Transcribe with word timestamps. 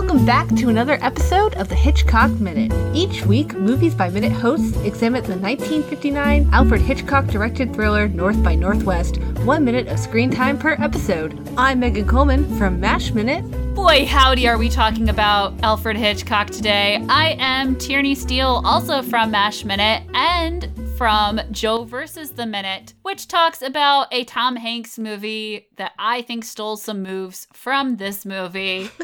Welcome 0.00 0.24
back 0.24 0.46
to 0.54 0.68
another 0.68 0.96
episode 1.02 1.54
of 1.54 1.68
the 1.68 1.74
Hitchcock 1.74 2.30
Minute. 2.38 2.72
Each 2.94 3.26
week, 3.26 3.54
Movies 3.54 3.96
by 3.96 4.08
Minute 4.08 4.30
hosts 4.30 4.76
examine 4.82 5.24
the 5.24 5.36
1959 5.36 6.48
Alfred 6.52 6.80
Hitchcock 6.80 7.26
directed 7.26 7.74
thriller 7.74 8.06
North 8.06 8.40
by 8.40 8.54
Northwest, 8.54 9.16
one 9.42 9.64
minute 9.64 9.88
of 9.88 9.98
screen 9.98 10.30
time 10.30 10.56
per 10.56 10.76
episode. 10.78 11.36
I'm 11.58 11.80
Megan 11.80 12.06
Coleman 12.06 12.46
from 12.56 12.78
MASH 12.78 13.12
Minute. 13.12 13.42
Boy, 13.74 14.06
howdy, 14.06 14.46
are 14.46 14.56
we 14.56 14.68
talking 14.68 15.08
about 15.08 15.52
Alfred 15.64 15.96
Hitchcock 15.96 16.46
today? 16.50 17.04
I 17.08 17.34
am 17.40 17.74
Tierney 17.74 18.14
Steele, 18.14 18.62
also 18.64 19.02
from 19.02 19.32
MASH 19.32 19.64
Minute, 19.64 20.04
and 20.14 20.70
from 20.96 21.40
Joe 21.50 21.82
versus 21.82 22.30
the 22.30 22.46
Minute, 22.46 22.94
which 23.02 23.26
talks 23.26 23.62
about 23.62 24.06
a 24.12 24.22
Tom 24.22 24.54
Hanks 24.54 24.96
movie 24.96 25.66
that 25.76 25.90
I 25.98 26.22
think 26.22 26.44
stole 26.44 26.76
some 26.76 27.02
moves 27.02 27.48
from 27.52 27.96
this 27.96 28.24
movie. 28.24 28.90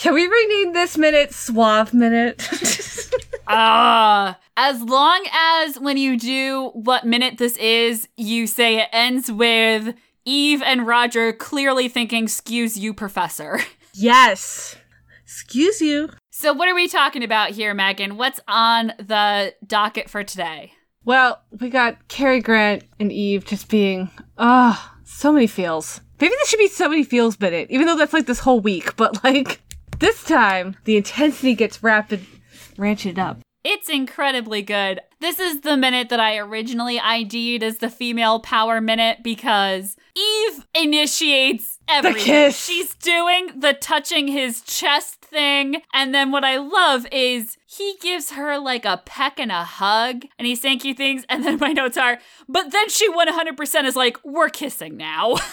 Can 0.00 0.14
we 0.14 0.26
rename 0.26 0.72
this 0.72 0.96
minute 0.96 1.34
Suave 1.34 1.92
Minute? 1.92 2.48
Ah, 3.52 4.28
uh, 4.28 4.34
as 4.56 4.80
long 4.80 5.26
as 5.32 5.76
when 5.80 5.96
you 5.96 6.16
do 6.16 6.70
what 6.72 7.04
minute 7.04 7.36
this 7.38 7.56
is, 7.56 8.06
you 8.16 8.46
say 8.46 8.78
it 8.78 8.88
ends 8.92 9.32
with 9.32 9.92
Eve 10.24 10.62
and 10.62 10.86
Roger 10.86 11.32
clearly 11.32 11.88
thinking, 11.88 12.22
"Excuse 12.24 12.78
you, 12.78 12.94
Professor." 12.94 13.60
Yes. 13.92 14.76
Excuse 15.24 15.80
you. 15.80 16.10
So, 16.30 16.52
what 16.52 16.68
are 16.68 16.76
we 16.76 16.86
talking 16.86 17.24
about 17.24 17.50
here, 17.50 17.74
Megan? 17.74 18.16
What's 18.16 18.38
on 18.46 18.92
the 18.98 19.52
docket 19.66 20.08
for 20.08 20.22
today? 20.22 20.72
Well, 21.04 21.42
we 21.58 21.70
got 21.70 22.06
Cary 22.06 22.40
Grant 22.40 22.84
and 23.00 23.10
Eve 23.10 23.44
just 23.44 23.68
being, 23.68 24.10
ah, 24.38 24.94
oh, 24.94 25.00
so 25.02 25.32
many 25.32 25.48
feels. 25.48 26.00
Maybe 26.20 26.34
this 26.38 26.48
should 26.48 26.58
be 26.58 26.68
so 26.68 26.88
many 26.88 27.02
feels 27.02 27.40
minute, 27.40 27.68
even 27.68 27.86
though 27.86 27.96
that's 27.96 28.12
like 28.12 28.26
this 28.26 28.40
whole 28.40 28.60
week, 28.60 28.94
but 28.94 29.24
like 29.24 29.60
this 30.00 30.24
time 30.24 30.76
the 30.84 30.96
intensity 30.96 31.54
gets 31.54 31.82
rapid, 31.82 32.26
ratcheted 32.76 33.18
up. 33.18 33.38
It's 33.62 33.90
incredibly 33.90 34.62
good. 34.62 35.00
This 35.20 35.38
is 35.38 35.60
the 35.60 35.76
minute 35.76 36.08
that 36.08 36.18
I 36.18 36.38
originally 36.38 36.98
ID'd 36.98 37.62
as 37.62 37.76
the 37.76 37.90
female 37.90 38.40
power 38.40 38.80
minute 38.80 39.18
because 39.22 39.96
Eve 40.16 40.64
initiates 40.74 41.78
everything. 41.86 42.20
The 42.20 42.24
kiss. 42.24 42.64
She's 42.64 42.94
doing 42.94 43.50
the 43.54 43.74
touching 43.74 44.28
his 44.28 44.62
chest 44.62 45.16
thing. 45.16 45.82
And 45.92 46.14
then 46.14 46.30
what 46.30 46.42
I 46.42 46.56
love 46.56 47.06
is 47.12 47.58
he 47.66 47.96
gives 48.00 48.30
her 48.30 48.58
like 48.58 48.86
a 48.86 49.02
peck 49.04 49.38
and 49.38 49.52
a 49.52 49.64
hug 49.64 50.24
and 50.38 50.46
he's 50.46 50.62
saying 50.62 50.78
cute 50.78 50.96
things. 50.96 51.26
And 51.28 51.44
then 51.44 51.58
my 51.60 51.72
notes 51.72 51.98
are, 51.98 52.18
but 52.48 52.72
then 52.72 52.88
she 52.88 53.12
100% 53.12 53.84
is 53.84 53.96
like, 53.96 54.16
we're 54.24 54.48
kissing 54.48 54.96
now. 54.96 55.36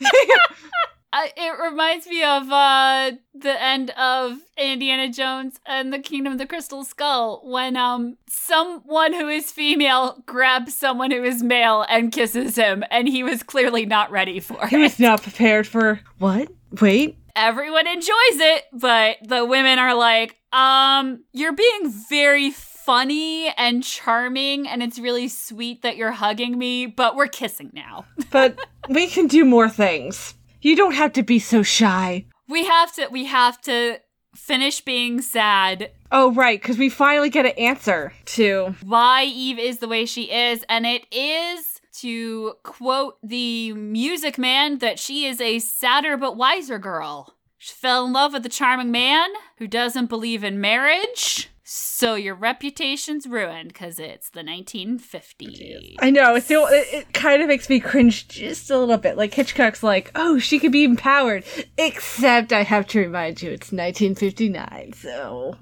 Uh, 1.12 1.26
it 1.36 1.58
reminds 1.60 2.06
me 2.06 2.22
of 2.22 2.50
uh, 2.50 3.10
the 3.34 3.62
end 3.62 3.90
of 3.90 4.38
Indiana 4.56 5.10
Jones 5.12 5.58
and 5.66 5.92
the 5.92 5.98
Kingdom 5.98 6.34
of 6.34 6.38
the 6.38 6.46
Crystal 6.46 6.84
Skull 6.84 7.42
when 7.44 7.76
um 7.76 8.16
someone 8.28 9.12
who 9.12 9.28
is 9.28 9.50
female 9.50 10.22
grabs 10.24 10.76
someone 10.76 11.10
who 11.10 11.24
is 11.24 11.42
male 11.42 11.84
and 11.88 12.12
kisses 12.12 12.54
him, 12.54 12.84
and 12.90 13.08
he 13.08 13.24
was 13.24 13.42
clearly 13.42 13.86
not 13.86 14.10
ready 14.12 14.38
for 14.38 14.58
he 14.68 14.76
it. 14.76 14.78
He 14.78 14.82
was 14.84 15.00
not 15.00 15.22
prepared 15.22 15.66
for 15.66 16.00
what? 16.18 16.48
Wait. 16.80 17.18
Everyone 17.34 17.86
enjoys 17.88 18.06
it, 18.10 18.64
but 18.72 19.16
the 19.24 19.44
women 19.44 19.78
are 19.78 19.94
like, 19.94 20.36
um, 20.52 21.24
you're 21.32 21.52
being 21.54 21.92
very 22.08 22.50
funny 22.50 23.48
and 23.56 23.82
charming, 23.82 24.68
and 24.68 24.82
it's 24.82 24.98
really 24.98 25.28
sweet 25.28 25.82
that 25.82 25.96
you're 25.96 26.12
hugging 26.12 26.58
me, 26.58 26.86
but 26.86 27.16
we're 27.16 27.28
kissing 27.28 27.70
now. 27.72 28.04
but 28.30 28.58
we 28.88 29.06
can 29.06 29.26
do 29.26 29.44
more 29.44 29.68
things. 29.68 30.34
You 30.62 30.76
don't 30.76 30.94
have 30.94 31.12
to 31.14 31.22
be 31.22 31.38
so 31.38 31.62
shy. 31.62 32.26
We 32.48 32.66
have 32.66 32.94
to 32.96 33.08
we 33.10 33.26
have 33.26 33.60
to 33.62 33.98
finish 34.34 34.80
being 34.80 35.22
sad. 35.22 35.90
Oh 36.12 36.32
right, 36.32 36.62
cuz 36.62 36.78
we 36.78 36.88
finally 36.88 37.30
get 37.30 37.46
an 37.46 37.52
answer 37.52 38.12
to 38.36 38.74
why 38.82 39.24
Eve 39.24 39.58
is 39.58 39.78
the 39.78 39.88
way 39.88 40.04
she 40.04 40.30
is 40.30 40.64
and 40.68 40.86
it 40.86 41.06
is 41.12 41.80
to 42.00 42.54
quote 42.62 43.16
the 43.22 43.72
music 43.72 44.38
man 44.38 44.78
that 44.78 44.98
she 44.98 45.26
is 45.26 45.40
a 45.40 45.58
sadder 45.58 46.16
but 46.16 46.36
wiser 46.36 46.78
girl. 46.78 47.36
She 47.58 47.74
fell 47.74 48.06
in 48.06 48.12
love 48.12 48.32
with 48.32 48.46
a 48.46 48.48
charming 48.48 48.90
man 48.90 49.28
who 49.58 49.66
doesn't 49.66 50.06
believe 50.06 50.42
in 50.42 50.60
marriage. 50.60 51.50
So 51.72 52.16
your 52.16 52.34
reputation's 52.34 53.28
ruined 53.28 53.68
because 53.68 54.00
it's 54.00 54.30
the 54.30 54.40
1950s. 54.40 55.94
I 56.00 56.10
know. 56.10 56.34
It's 56.34 56.50
it, 56.50 56.56
it 56.58 57.12
kind 57.14 57.40
of 57.40 57.46
makes 57.46 57.68
me 57.68 57.78
cringe 57.78 58.26
just 58.26 58.72
a 58.72 58.76
little 58.76 58.96
bit. 58.96 59.16
Like 59.16 59.32
Hitchcock's 59.32 59.84
like, 59.84 60.10
oh, 60.16 60.40
she 60.40 60.58
could 60.58 60.72
be 60.72 60.82
empowered. 60.82 61.44
Except 61.78 62.52
I 62.52 62.64
have 62.64 62.88
to 62.88 62.98
remind 62.98 63.40
you, 63.40 63.50
it's 63.50 63.70
1959. 63.70 64.94
So 64.94 65.56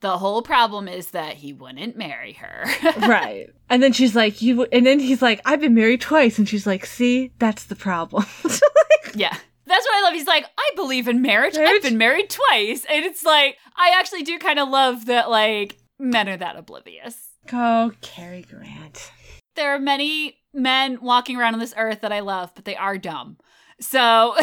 the 0.00 0.18
whole 0.18 0.42
problem 0.42 0.86
is 0.86 1.12
that 1.12 1.36
he 1.36 1.54
wouldn't 1.54 1.96
marry 1.96 2.34
her. 2.34 2.66
right. 3.08 3.48
And 3.70 3.82
then 3.82 3.94
she's 3.94 4.14
like, 4.14 4.42
you, 4.42 4.64
and 4.64 4.84
then 4.84 4.98
he's 4.98 5.22
like, 5.22 5.40
I've 5.46 5.60
been 5.62 5.72
married 5.72 6.02
twice. 6.02 6.36
And 6.36 6.46
she's 6.46 6.66
like, 6.66 6.84
see, 6.84 7.32
that's 7.38 7.64
the 7.64 7.74
problem. 7.74 8.26
yeah. 9.14 9.38
That's 9.70 9.86
what 9.86 9.98
I 9.98 10.02
love. 10.02 10.14
He's 10.14 10.26
like, 10.26 10.46
I 10.58 10.70
believe 10.74 11.06
in 11.06 11.22
marriage. 11.22 11.54
marriage? 11.54 11.70
I've 11.76 11.82
been 11.82 11.96
married 11.96 12.28
twice. 12.28 12.84
And 12.90 13.04
it's 13.04 13.24
like, 13.24 13.56
I 13.76 13.92
actually 13.96 14.24
do 14.24 14.36
kind 14.36 14.58
of 14.58 14.68
love 14.68 15.06
that, 15.06 15.30
like, 15.30 15.78
men 15.96 16.28
are 16.28 16.36
that 16.36 16.56
oblivious. 16.56 17.28
Go, 17.46 17.92
Cary 18.00 18.42
Grant. 18.42 19.12
There 19.54 19.72
are 19.72 19.78
many 19.78 20.38
men 20.52 20.98
walking 21.00 21.36
around 21.36 21.54
on 21.54 21.60
this 21.60 21.72
earth 21.76 22.00
that 22.00 22.12
I 22.12 22.18
love, 22.18 22.50
but 22.56 22.64
they 22.64 22.74
are 22.74 22.98
dumb. 22.98 23.36
So. 23.80 24.34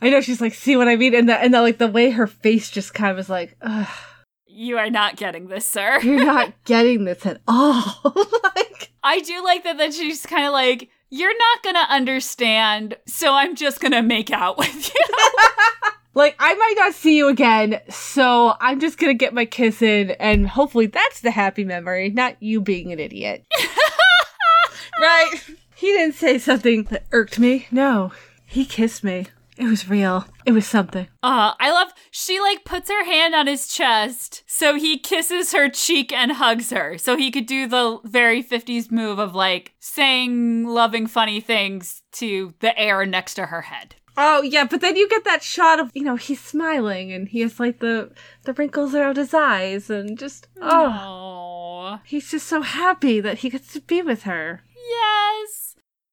I 0.00 0.10
know 0.10 0.20
she's 0.20 0.40
like, 0.40 0.54
see 0.54 0.76
what 0.76 0.86
I 0.86 0.94
mean? 0.94 1.16
And 1.16 1.28
the, 1.28 1.36
and 1.36 1.52
the, 1.52 1.60
like, 1.60 1.78
the 1.78 1.88
way 1.88 2.10
her 2.10 2.28
face 2.28 2.70
just 2.70 2.94
kind 2.94 3.10
of 3.10 3.18
is 3.18 3.28
like, 3.28 3.56
ugh. 3.62 3.88
You 4.46 4.78
are 4.78 4.90
not 4.90 5.16
getting 5.16 5.48
this, 5.48 5.66
sir. 5.66 5.98
You're 6.02 6.24
not 6.24 6.52
getting 6.64 7.04
this 7.04 7.26
at 7.26 7.40
all. 7.48 8.00
like, 8.54 8.92
I 9.02 9.18
do 9.20 9.42
like 9.42 9.64
that, 9.64 9.76
that 9.78 9.92
she's 9.92 10.24
kind 10.24 10.46
of 10.46 10.52
like, 10.52 10.88
you're 11.10 11.36
not 11.36 11.62
gonna 11.62 11.86
understand, 11.88 12.96
so 13.06 13.32
I'm 13.34 13.54
just 13.54 13.80
gonna 13.80 14.02
make 14.02 14.30
out 14.30 14.58
with 14.58 14.94
you. 14.94 15.04
like, 16.14 16.36
I 16.38 16.54
might 16.54 16.74
not 16.76 16.94
see 16.94 17.16
you 17.16 17.28
again, 17.28 17.80
so 17.88 18.54
I'm 18.60 18.80
just 18.80 18.98
gonna 18.98 19.14
get 19.14 19.34
my 19.34 19.44
kiss 19.44 19.82
in, 19.82 20.10
and 20.12 20.48
hopefully 20.48 20.86
that's 20.86 21.20
the 21.20 21.30
happy 21.30 21.64
memory, 21.64 22.10
not 22.10 22.42
you 22.42 22.60
being 22.60 22.92
an 22.92 23.00
idiot. 23.00 23.44
right? 25.00 25.30
He 25.74 25.88
didn't 25.88 26.14
say 26.14 26.38
something 26.38 26.84
that 26.84 27.04
irked 27.12 27.38
me. 27.38 27.66
No, 27.70 28.12
he 28.44 28.64
kissed 28.64 29.04
me. 29.04 29.26
It 29.58 29.64
was 29.64 29.88
real. 29.88 30.26
It 30.44 30.52
was 30.52 30.66
something. 30.66 31.08
Uh, 31.22 31.54
I 31.58 31.72
love 31.72 31.88
she 32.10 32.40
like 32.40 32.64
puts 32.64 32.90
her 32.90 33.04
hand 33.04 33.34
on 33.34 33.46
his 33.46 33.68
chest 33.68 34.42
so 34.46 34.74
he 34.74 34.98
kisses 34.98 35.52
her 35.52 35.68
cheek 35.68 36.12
and 36.12 36.32
hugs 36.32 36.70
her. 36.70 36.98
So 36.98 37.16
he 37.16 37.30
could 37.30 37.46
do 37.46 37.66
the 37.66 37.98
very 38.04 38.42
50s 38.42 38.90
move 38.90 39.18
of 39.18 39.34
like 39.34 39.74
saying 39.80 40.64
loving 40.66 41.06
funny 41.06 41.40
things 41.40 42.02
to 42.12 42.54
the 42.60 42.78
air 42.78 43.06
next 43.06 43.34
to 43.34 43.46
her 43.46 43.62
head. 43.62 43.96
Oh 44.18 44.42
yeah, 44.42 44.64
but 44.64 44.80
then 44.80 44.96
you 44.96 45.08
get 45.08 45.24
that 45.24 45.42
shot 45.42 45.78
of 45.78 45.90
you 45.94 46.02
know 46.02 46.16
he's 46.16 46.40
smiling 46.40 47.12
and 47.12 47.28
he 47.28 47.40
has 47.40 47.60
like 47.60 47.80
the 47.80 48.12
the 48.44 48.54
wrinkles 48.54 48.94
around 48.94 49.16
his 49.16 49.34
eyes 49.34 49.90
and 49.90 50.18
just 50.18 50.48
oh, 50.60 51.98
Aww. 51.98 52.00
he's 52.04 52.30
just 52.30 52.46
so 52.46 52.62
happy 52.62 53.20
that 53.20 53.38
he 53.38 53.50
gets 53.50 53.72
to 53.74 53.80
be 53.80 54.00
with 54.00 54.22
her. 54.22 54.62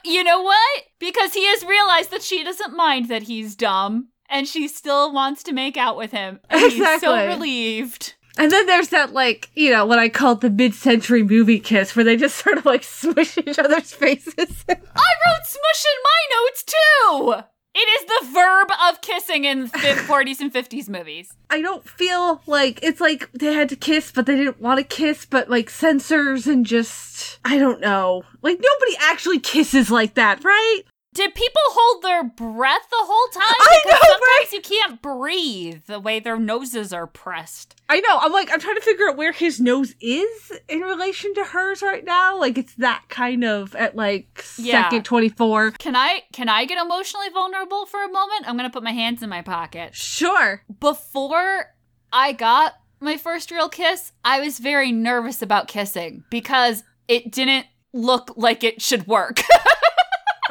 You 0.04 0.24
know 0.24 0.42
what? 0.42 0.84
Because 1.00 1.34
he 1.34 1.46
has 1.48 1.64
realized 1.64 2.12
that 2.12 2.22
she 2.22 2.44
doesn't 2.44 2.76
mind 2.76 3.10
that 3.10 3.24
he's 3.24 3.56
dumb 3.56 4.10
and 4.30 4.48
she 4.48 4.68
still 4.68 5.14
wants 5.14 5.44
to 5.44 5.54
make 5.54 5.78
out 5.78 5.98
with 5.98 6.12
him. 6.12 6.40
And 6.50 6.64
exactly. 6.66 6.92
he's 6.92 7.02
so 7.02 7.28
relieved. 7.28 8.14
And 8.38 8.52
then 8.52 8.66
there's 8.66 8.90
that, 8.90 9.14
like, 9.14 9.50
you 9.54 9.70
know, 9.70 9.86
what 9.86 10.00
I 10.00 10.10
call 10.10 10.36
the 10.36 10.50
mid 10.50 10.74
century 10.74 11.22
movie 11.22 11.60
kiss, 11.60 11.96
where 11.96 12.04
they 12.04 12.18
just 12.18 12.38
sort 12.38 12.58
of 12.58 12.66
like 12.66 12.84
smush 12.84 13.38
each 13.38 13.60
other's 13.60 13.94
faces. 13.94 14.66
I 14.68 14.74
wrote 14.76 15.46
smush 15.46 15.86
in 15.86 16.00
my 16.04 16.38
notes 16.42 16.64
too! 16.64 17.44
It 17.76 17.80
is 17.80 18.06
the 18.06 18.34
verb 18.34 18.70
of 18.88 19.02
kissing 19.02 19.46
in 19.46 19.68
40s 19.68 20.40
and 20.42 20.54
50s 20.54 20.90
movies. 20.90 21.34
I 21.50 21.62
don't 21.62 21.88
feel 21.90 22.42
like 22.46 22.80
it's 22.84 23.02
like 23.02 23.32
they 23.32 23.54
had 23.54 23.70
to 23.70 23.76
kiss, 23.76 24.12
but 24.12 24.28
they 24.28 24.36
didn't 24.36 24.62
want 24.62 24.78
to 24.78 24.84
kiss, 24.84 25.26
but 25.26 25.50
like 25.50 25.72
censors 25.72 26.46
and 26.46 26.66
just, 26.66 27.40
I 27.44 27.58
don't 27.58 27.82
know. 27.82 28.24
Like 28.44 28.60
nobody 28.62 28.98
actually 29.00 29.40
kisses 29.40 29.90
like 29.90 30.14
that, 30.16 30.44
right? 30.44 30.82
Did 31.14 31.36
people 31.36 31.62
hold 31.66 32.04
their 32.04 32.24
breath 32.24 32.88
the 32.90 32.98
whole 33.00 33.28
time? 33.32 33.56
I 33.60 33.80
because 33.84 34.02
know, 34.02 34.08
sometimes 34.08 34.22
right? 34.22 34.48
you 34.54 34.62
can't 34.62 35.02
breathe 35.02 35.84
the 35.86 36.00
way 36.00 36.20
their 36.20 36.40
noses 36.40 36.92
are 36.92 37.06
pressed. 37.06 37.80
I 37.88 38.00
know. 38.00 38.18
I'm 38.20 38.32
like, 38.32 38.52
I'm 38.52 38.60
trying 38.60 38.76
to 38.76 38.82
figure 38.82 39.08
out 39.08 39.16
where 39.16 39.32
his 39.32 39.60
nose 39.60 39.94
is 40.02 40.52
in 40.68 40.82
relation 40.82 41.34
to 41.36 41.44
hers 41.44 41.84
right 41.84 42.04
now. 42.04 42.40
Like, 42.40 42.58
it's 42.58 42.74
that 42.76 43.04
kind 43.10 43.44
of 43.44 43.76
at 43.76 43.96
like 43.96 44.44
yeah. 44.58 44.84
second 44.84 45.06
24. 45.06 45.72
Can 45.72 45.96
I 45.96 46.24
can 46.32 46.50
I 46.50 46.66
get 46.66 46.84
emotionally 46.84 47.30
vulnerable 47.30 47.86
for 47.86 48.04
a 48.04 48.12
moment? 48.12 48.48
I'm 48.48 48.58
gonna 48.58 48.72
put 48.72 48.84
my 48.84 48.92
hands 48.92 49.22
in 49.22 49.30
my 49.30 49.44
pocket. 49.44 49.96
Sure. 49.96 50.64
Before 50.80 51.68
I 52.12 52.34
got 52.34 52.74
my 53.00 53.18
first 53.18 53.52
real 53.52 53.70
kiss, 53.70 54.14
I 54.26 54.40
was 54.40 54.58
very 54.58 54.92
nervous 54.92 55.44
about 55.44 55.68
kissing 55.68 56.24
because 56.32 56.84
it 57.08 57.32
didn't 57.32 57.68
look 57.94 58.34
like 58.36 58.64
it 58.64 58.82
should 58.82 59.06
work. 59.06 59.42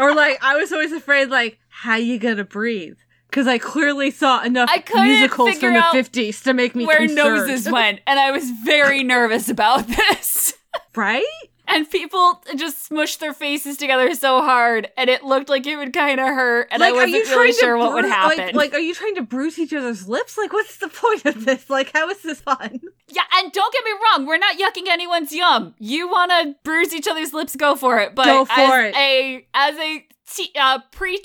or 0.03 0.15
like 0.15 0.39
I 0.43 0.57
was 0.57 0.73
always 0.73 0.93
afraid 0.93 1.29
like 1.29 1.59
how 1.69 1.97
you 1.97 2.19
gonna 2.19 2.45
breathe? 2.45 2.97
because 3.33 3.47
I 3.47 3.57
clearly 3.57 4.11
saw 4.11 4.43
enough 4.43 4.69
musicals 4.95 5.59
from 5.59 5.73
the 5.73 5.81
50s 5.81 6.43
to 6.45 6.53
make 6.53 6.75
me 6.75 6.85
where 6.85 6.99
concerned. 6.99 7.17
noses 7.49 7.71
went, 7.71 8.01
and 8.07 8.21
I 8.21 8.31
was 8.31 8.51
very 8.63 9.03
nervous 9.03 9.49
about 9.49 9.89
this. 9.89 10.53
Right? 10.95 11.25
And 11.73 11.91
people 11.91 12.43
just 12.57 12.91
smushed 12.91 13.19
their 13.19 13.33
faces 13.33 13.77
together 13.77 14.15
so 14.15 14.43
hard, 14.43 14.91
and 14.97 15.09
it 15.09 15.25
looked 15.25 15.49
like 15.49 15.67
it 15.67 15.77
would 15.77 15.93
kind 15.93 16.21
of 16.21 16.27
hurt, 16.27 16.69
and 16.71 16.81
like, 16.81 16.91
I 16.91 16.97
wasn't 16.97 17.29
really 17.29 17.53
sure 17.53 17.77
what 17.77 17.95
would 17.95 18.05
happen. 18.05 18.39
Like, 18.39 18.55
like, 18.55 18.75
are 18.75 18.81
you 18.81 18.95
trying 18.95 19.15
to 19.17 19.23
bruise 19.23 19.59
each 19.59 19.73
other's 19.73 20.09
lips? 20.09 20.37
Like, 20.37 20.53
what's 20.53 20.77
the 20.77 20.89
point 20.89 21.25
of 21.27 21.45
this? 21.45 21.69
Like, 21.71 21.91
how 21.93 22.09
is 22.11 22.23
this 22.23 22.41
fun? 22.41 22.81
Yeah, 23.09 23.23
and 23.37 23.53
don't 23.53 23.73
get 23.73 23.85
me 23.85 23.93
wrong, 23.93 24.27
we're 24.27 24.39
not 24.39 24.59
yucking 24.59 24.89
anyone's 24.89 25.33
yum. 25.33 25.75
You 25.79 26.09
want 26.09 26.31
to 26.31 26.55
bruise 26.65 26.93
each 26.95 27.09
other's 27.09 27.33
lips, 27.33 27.57
go 27.57 27.75
for 27.77 27.99
it. 28.01 28.15
But 28.15 28.27
go 28.27 28.45
for 28.45 28.53
as 28.53 28.95
it. 28.95 28.97
a 28.97 29.47
as 29.55 29.77
a 29.77 30.07
te- 30.31 30.53
uh, 30.59 30.79
pre 30.91 31.19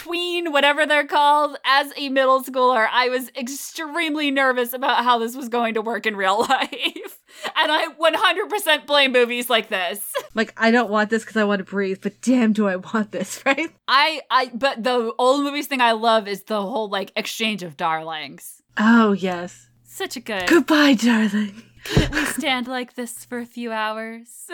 tween, 0.00 0.50
whatever 0.52 0.86
they're 0.86 1.06
called, 1.06 1.56
as 1.64 1.92
a 1.96 2.08
middle 2.08 2.42
schooler, 2.42 2.88
I 2.90 3.08
was 3.10 3.30
extremely 3.36 4.30
nervous 4.30 4.72
about 4.72 5.04
how 5.04 5.18
this 5.18 5.36
was 5.36 5.48
going 5.48 5.74
to 5.74 5.82
work 5.82 6.06
in 6.06 6.16
real 6.16 6.38
life. 6.48 7.18
and 7.54 7.70
I 7.70 7.88
100% 8.00 8.86
blame 8.86 9.12
movies 9.12 9.50
like 9.50 9.68
this. 9.68 10.12
Like, 10.32 10.54
I 10.56 10.70
don't 10.70 10.88
want 10.90 11.10
this 11.10 11.24
because 11.24 11.36
I 11.36 11.44
want 11.44 11.58
to 11.58 11.64
breathe, 11.64 11.98
but 12.02 12.20
damn, 12.22 12.52
do 12.52 12.68
I 12.68 12.76
want 12.76 13.10
this, 13.10 13.42
right? 13.46 13.68
I, 13.88 14.22
I, 14.30 14.50
but 14.54 14.84
the 14.84 15.12
old 15.18 15.42
movies 15.42 15.66
thing 15.66 15.80
I 15.80 15.90
love 15.92 16.28
is 16.28 16.44
the 16.44 16.62
whole 16.62 16.88
like 16.88 17.12
exchange 17.16 17.62
of 17.64 17.76
darlings. 17.76 18.62
Oh, 18.78 19.10
yes. 19.12 19.68
Such 19.82 20.16
a 20.16 20.20
good. 20.20 20.46
Goodbye, 20.46 20.94
darling. 20.94 21.64
Can't 21.84 22.12
we 22.14 22.24
stand 22.26 22.68
like 22.68 22.94
this 22.94 23.24
for 23.24 23.38
a 23.38 23.44
few 23.46 23.72
hours? 23.72 24.46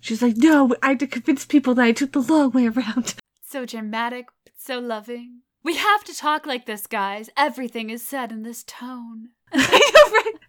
She's 0.00 0.22
like, 0.22 0.36
no, 0.36 0.74
I 0.82 0.88
had 0.90 1.00
to 1.00 1.06
convince 1.06 1.44
people 1.46 1.74
that 1.76 1.84
I 1.84 1.92
took 1.92 2.12
the 2.12 2.20
long 2.20 2.50
way 2.50 2.66
around. 2.66 3.14
So 3.48 3.64
dramatic, 3.64 4.26
so 4.66 4.80
loving. 4.80 5.42
We 5.62 5.76
have 5.76 6.02
to 6.04 6.14
talk 6.14 6.44
like 6.44 6.66
this, 6.66 6.86
guys. 6.86 7.30
Everything 7.36 7.90
is 7.90 8.04
said 8.04 8.32
in 8.32 8.42
this 8.42 8.64
tone. 8.64 9.28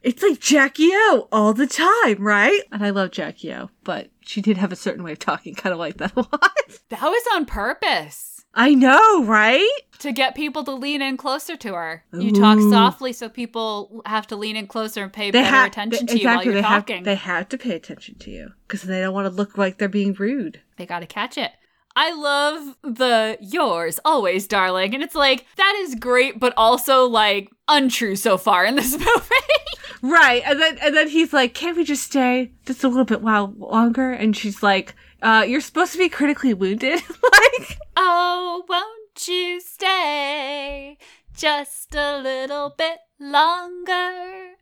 it's 0.02 0.24
like 0.24 0.40
Jackie 0.40 0.90
O 0.92 1.28
all 1.32 1.54
the 1.54 1.68
time, 1.68 2.24
right? 2.24 2.62
And 2.72 2.84
I 2.84 2.90
love 2.90 3.12
Jackie 3.12 3.54
O, 3.54 3.70
but 3.84 4.10
she 4.22 4.42
did 4.42 4.58
have 4.58 4.72
a 4.72 4.76
certain 4.76 5.04
way 5.04 5.12
of 5.12 5.20
talking, 5.20 5.54
kind 5.54 5.72
of 5.72 5.80
like 5.80 5.98
that 5.98 6.14
a 6.16 6.22
lot. 6.22 6.52
That 6.90 7.02
was 7.02 7.24
on 7.34 7.46
purpose. 7.46 8.44
I 8.54 8.74
know, 8.74 9.24
right? 9.24 9.70
To 10.00 10.12
get 10.12 10.36
people 10.36 10.64
to 10.64 10.72
lean 10.72 11.02
in 11.02 11.16
closer 11.18 11.56
to 11.58 11.74
her. 11.74 12.04
Ooh. 12.16 12.22
You 12.22 12.32
talk 12.32 12.60
softly 12.60 13.14
so 13.14 13.30
people 13.30 14.02
have 14.06 14.26
to 14.28 14.36
lean 14.36 14.56
in 14.56 14.68
closer 14.68 15.04
and 15.04 15.14
pay 15.14 15.32
they 15.32 15.42
better 15.42 15.56
ha- 15.56 15.66
attention 15.66 16.08
they, 16.08 16.14
to 16.14 16.18
exactly, 16.18 16.22
you 16.22 16.36
while 16.36 16.46
you're 16.46 16.54
they 16.56 16.62
talking. 16.62 16.96
Have, 16.98 17.06
they 17.06 17.16
have 17.16 17.50
to 17.50 17.58
pay 17.58 17.76
attention 17.76 18.18
to 18.20 18.32
you 18.32 18.50
because 18.68 18.82
they 18.84 19.02
don't 19.02 19.14
want 19.14 19.28
to 19.28 19.34
look 19.34 19.58
like 19.58 19.78
they're 19.78 19.90
being 19.90 20.14
rude. 20.14 20.62
They 20.78 20.86
got 20.86 21.00
to 21.00 21.08
catch 21.08 21.38
it. 21.38 21.52
I 22.00 22.14
love 22.14 22.78
the 22.84 23.40
yours 23.42 24.00
always, 24.06 24.46
darling. 24.46 24.94
And 24.94 25.02
it's 25.02 25.16
like, 25.16 25.48
that 25.56 25.76
is 25.80 25.96
great, 25.96 26.40
but 26.40 26.54
also 26.56 27.06
like 27.08 27.50
untrue 27.68 28.16
so 28.16 28.38
far 28.38 28.64
in 28.66 28.76
this 28.76 28.92
movie. 29.00 29.64
right. 30.04 30.44
And 30.46 30.62
then 30.62 30.78
and 30.78 30.96
then 30.96 31.08
he's 31.10 31.34
like, 31.34 31.56
Can't 31.56 31.76
we 31.76 31.84
just 31.84 32.04
stay 32.04 32.52
just 32.68 32.84
a 32.84 32.88
little 32.88 33.04
bit 33.04 33.24
while 33.24 33.52
longer? 33.58 34.12
And 34.12 34.38
she's 34.38 34.62
like, 34.62 34.94
uh, 35.24 35.44
you're 35.48 35.60
supposed 35.60 35.92
to 35.94 35.98
be 35.98 36.08
critically 36.08 36.54
wounded. 36.54 37.02
like 37.24 37.80
Oh, 37.96 38.64
won't 38.70 39.28
you 39.28 39.60
stay 39.60 41.00
just 41.36 41.96
a 41.96 42.20
little 42.20 42.76
bit 42.78 43.00
longer? 43.20 44.57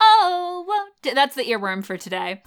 Oh, 0.00 0.64
won't 0.66 1.14
that's 1.14 1.34
the 1.34 1.44
earworm 1.44 1.84
for 1.84 1.96
today. 1.96 2.42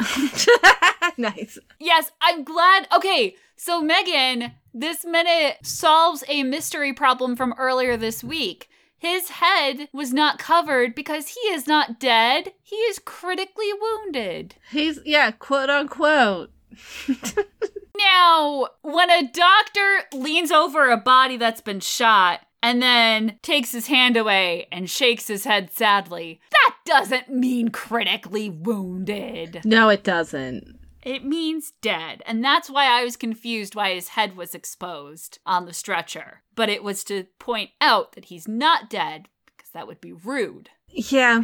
nice. 1.17 1.57
Yes, 1.79 2.11
I'm 2.21 2.43
glad. 2.43 2.87
Okay, 2.95 3.35
so 3.55 3.81
Megan, 3.81 4.53
this 4.73 5.05
minute 5.05 5.57
solves 5.63 6.23
a 6.27 6.43
mystery 6.43 6.93
problem 6.93 7.35
from 7.35 7.53
earlier 7.57 7.97
this 7.97 8.23
week. 8.23 8.69
His 8.97 9.29
head 9.29 9.89
was 9.91 10.13
not 10.13 10.39
covered 10.39 10.95
because 10.95 11.29
he 11.29 11.39
is 11.49 11.67
not 11.67 11.99
dead. 11.99 12.53
He 12.61 12.77
is 12.77 12.99
critically 12.99 13.71
wounded. 13.79 14.55
He's, 14.71 14.99
yeah, 15.05 15.31
quote 15.31 15.69
unquote. 15.69 16.51
now, 17.97 18.67
when 18.81 19.11
a 19.11 19.27
doctor 19.27 20.03
leans 20.13 20.51
over 20.51 20.89
a 20.89 20.97
body 20.97 21.37
that's 21.37 21.61
been 21.61 21.81
shot, 21.81 22.41
and 22.63 22.81
then 22.81 23.37
takes 23.41 23.73
his 23.73 23.87
hand 23.87 24.15
away 24.15 24.67
and 24.71 24.89
shakes 24.89 25.27
his 25.27 25.43
head 25.43 25.69
sadly. 25.69 26.39
Doesn't 26.85 27.29
mean 27.29 27.69
critically 27.69 28.49
wounded. 28.49 29.61
No, 29.63 29.89
it 29.89 30.03
doesn't. 30.03 30.79
It 31.01 31.25
means 31.25 31.73
dead. 31.81 32.23
And 32.25 32.43
that's 32.43 32.69
why 32.69 32.85
I 32.85 33.03
was 33.03 33.17
confused 33.17 33.75
why 33.75 33.93
his 33.93 34.09
head 34.09 34.37
was 34.37 34.55
exposed 34.55 35.39
on 35.45 35.65
the 35.65 35.73
stretcher. 35.73 36.43
But 36.55 36.69
it 36.69 36.83
was 36.83 37.03
to 37.05 37.25
point 37.39 37.71
out 37.81 38.13
that 38.13 38.25
he's 38.25 38.47
not 38.47 38.89
dead 38.89 39.27
because 39.57 39.71
that 39.71 39.87
would 39.87 39.99
be 39.99 40.13
rude. 40.13 40.69
Yeah. 40.87 41.43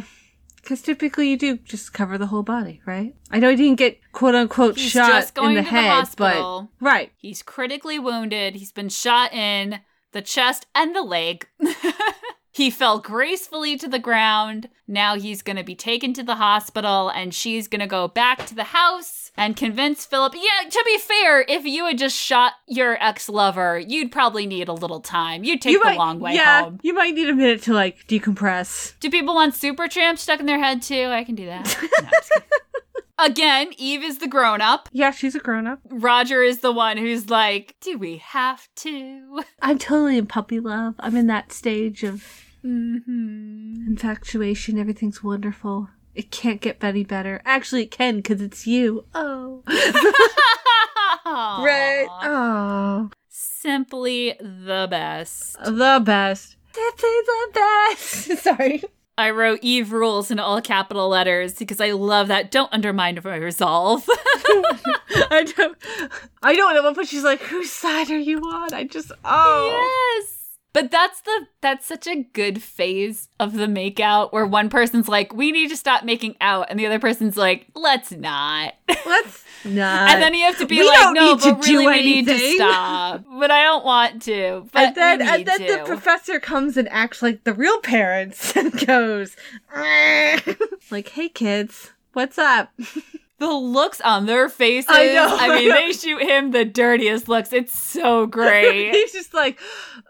Because 0.56 0.82
typically 0.82 1.28
you 1.30 1.36
do 1.38 1.56
just 1.58 1.92
cover 1.92 2.16
the 2.18 2.26
whole 2.26 2.42
body, 2.42 2.80
right? 2.86 3.14
I 3.30 3.38
know 3.38 3.50
he 3.50 3.56
didn't 3.56 3.78
get 3.78 3.98
quote 4.12 4.34
unquote 4.34 4.76
he's 4.78 4.90
shot 4.92 5.32
in 5.38 5.54
the 5.54 5.62
to 5.62 5.68
head, 5.68 5.84
the 5.84 5.88
hospital. 5.88 6.70
but 6.80 6.84
right. 6.86 7.12
He's 7.16 7.42
critically 7.42 7.98
wounded. 7.98 8.54
He's 8.56 8.72
been 8.72 8.90
shot 8.90 9.32
in 9.32 9.80
the 10.12 10.22
chest 10.22 10.66
and 10.74 10.94
the 10.94 11.02
leg. 11.02 11.46
he 12.52 12.70
fell 12.70 12.98
gracefully 12.98 13.76
to 13.76 13.88
the 13.88 13.98
ground. 13.98 14.68
Now 14.88 15.16
he's 15.16 15.42
going 15.42 15.56
to 15.56 15.62
be 15.62 15.74
taken 15.74 16.12
to 16.14 16.22
the 16.22 16.34
hospital 16.36 17.08
and 17.08 17.32
she's 17.32 17.68
going 17.68 17.80
to 17.80 17.86
go 17.86 18.08
back 18.08 18.46
to 18.46 18.54
the 18.54 18.64
house 18.64 19.30
and 19.36 19.56
convince 19.56 20.04
Philip. 20.04 20.34
Yeah, 20.34 20.68
to 20.68 20.82
be 20.84 20.98
fair, 20.98 21.42
if 21.48 21.64
you 21.64 21.86
had 21.86 21.98
just 21.98 22.16
shot 22.16 22.54
your 22.66 23.00
ex 23.02 23.28
lover, 23.28 23.78
you'd 23.78 24.10
probably 24.10 24.46
need 24.46 24.68
a 24.68 24.72
little 24.72 25.00
time. 25.00 25.44
You'd 25.44 25.62
take 25.62 25.72
you 25.72 25.78
the 25.78 25.84
might, 25.84 25.98
long 25.98 26.18
way 26.18 26.34
yeah, 26.34 26.64
home. 26.64 26.80
You 26.82 26.94
might 26.94 27.14
need 27.14 27.28
a 27.28 27.34
minute 27.34 27.62
to 27.62 27.72
like 27.72 28.06
decompress. 28.08 28.94
Do 29.00 29.10
people 29.10 29.34
want 29.34 29.54
Supertramp 29.54 30.18
stuck 30.18 30.40
in 30.40 30.46
their 30.46 30.58
head 30.58 30.82
too? 30.82 31.06
I 31.06 31.24
can 31.24 31.34
do 31.34 31.46
that. 31.46 31.76
No, 32.02 33.26
Again, 33.26 33.72
Eve 33.76 34.02
is 34.02 34.16
the 34.16 34.28
grown 34.28 34.62
up. 34.62 34.88
Yeah, 34.92 35.10
she's 35.10 35.34
a 35.34 35.40
grown 35.40 35.66
up. 35.66 35.80
Roger 35.90 36.42
is 36.42 36.60
the 36.60 36.72
one 36.72 36.96
who's 36.96 37.28
like, 37.28 37.76
Do 37.82 37.98
we 37.98 38.16
have 38.16 38.66
to? 38.76 39.42
I'm 39.60 39.78
totally 39.78 40.16
in 40.16 40.26
puppy 40.26 40.58
love. 40.58 40.94
I'm 40.98 41.16
in 41.16 41.26
that 41.26 41.52
stage 41.52 42.02
of 42.02 42.24
mm-hmm. 42.64 43.86
infatuation. 43.86 44.78
Everything's 44.78 45.22
wonderful. 45.22 45.88
It 46.14 46.30
can't 46.30 46.60
get 46.60 46.82
any 46.82 47.04
better. 47.04 47.40
Actually, 47.44 47.84
it 47.84 47.90
can 47.90 48.16
because 48.16 48.40
it's 48.40 48.66
you. 48.66 49.04
Oh. 49.14 49.62
right. 51.26 52.06
Oh. 52.22 53.10
Simply 53.28 54.34
the 54.40 54.86
best. 54.90 55.56
The 55.62 56.00
best. 56.04 56.56
Simply 56.72 57.10
the 57.26 57.48
best. 57.52 58.38
Sorry. 58.42 58.82
I 59.18 59.30
wrote 59.30 59.58
Eve 59.62 59.92
rules 59.92 60.30
in 60.30 60.38
all 60.38 60.62
capital 60.62 61.08
letters 61.10 61.54
because 61.54 61.80
I 61.80 61.92
love 61.92 62.28
that. 62.28 62.50
Don't 62.50 62.72
undermine 62.72 63.20
my 63.22 63.36
resolve. 63.36 64.04
I 64.08 65.52
don't. 65.54 65.76
I 66.42 66.56
don't 66.56 66.74
know, 66.74 66.94
but 66.94 67.06
she's 67.06 67.22
like, 67.22 67.40
"Whose 67.42 67.70
side 67.70 68.08
are 68.10 68.18
you 68.18 68.38
on?" 68.38 68.72
I 68.72 68.84
just, 68.84 69.12
oh, 69.22 70.16
yes. 70.16 70.39
But 70.72 70.90
that's 70.90 71.20
the 71.22 71.46
that's 71.60 71.84
such 71.84 72.06
a 72.06 72.22
good 72.32 72.62
phase 72.62 73.28
of 73.40 73.54
the 73.54 73.66
makeout 73.66 74.32
where 74.32 74.46
one 74.46 74.68
person's 74.68 75.08
like, 75.08 75.34
"We 75.34 75.50
need 75.50 75.68
to 75.70 75.76
stop 75.76 76.04
making 76.04 76.36
out," 76.40 76.66
and 76.70 76.78
the 76.78 76.86
other 76.86 77.00
person's 77.00 77.36
like, 77.36 77.66
"Let's 77.74 78.12
not." 78.12 78.74
Let's 79.06 79.44
not. 79.64 80.10
and 80.10 80.22
then 80.22 80.32
you 80.32 80.44
have 80.44 80.58
to 80.58 80.66
be 80.66 80.78
we 80.78 80.86
like, 80.86 81.14
"No, 81.14 81.36
but 81.36 81.66
really, 81.66 81.86
we 81.86 82.02
need 82.02 82.26
to 82.26 82.38
stop." 82.56 83.24
But 83.40 83.50
I 83.50 83.62
don't 83.62 83.84
want 83.84 84.22
to. 84.22 84.68
But 84.72 84.88
and 84.88 84.96
then, 84.96 85.22
and 85.22 85.46
then 85.46 85.58
to. 85.58 85.66
the 85.66 85.84
professor 85.86 86.38
comes 86.38 86.76
and 86.76 86.88
acts 86.90 87.20
like 87.20 87.42
the 87.44 87.54
real 87.54 87.80
parents 87.80 88.54
and 88.56 88.72
goes, 88.86 89.34
"Like, 89.74 91.08
hey 91.08 91.28
kids, 91.30 91.90
what's 92.12 92.38
up?" 92.38 92.72
The 93.40 93.50
looks 93.50 94.00
on 94.02 94.26
their 94.26 94.48
faces. 94.48 94.90
I 94.90 95.06
know. 95.06 95.36
I 95.36 95.58
mean, 95.58 95.70
they 95.70 95.92
shoot 95.92 96.22
him 96.22 96.52
the 96.52 96.64
dirtiest 96.64 97.26
looks. 97.26 97.52
It's 97.52 97.76
so 97.76 98.26
great. 98.26 98.92
He's 98.92 99.12
just 99.12 99.34
like, 99.34 99.58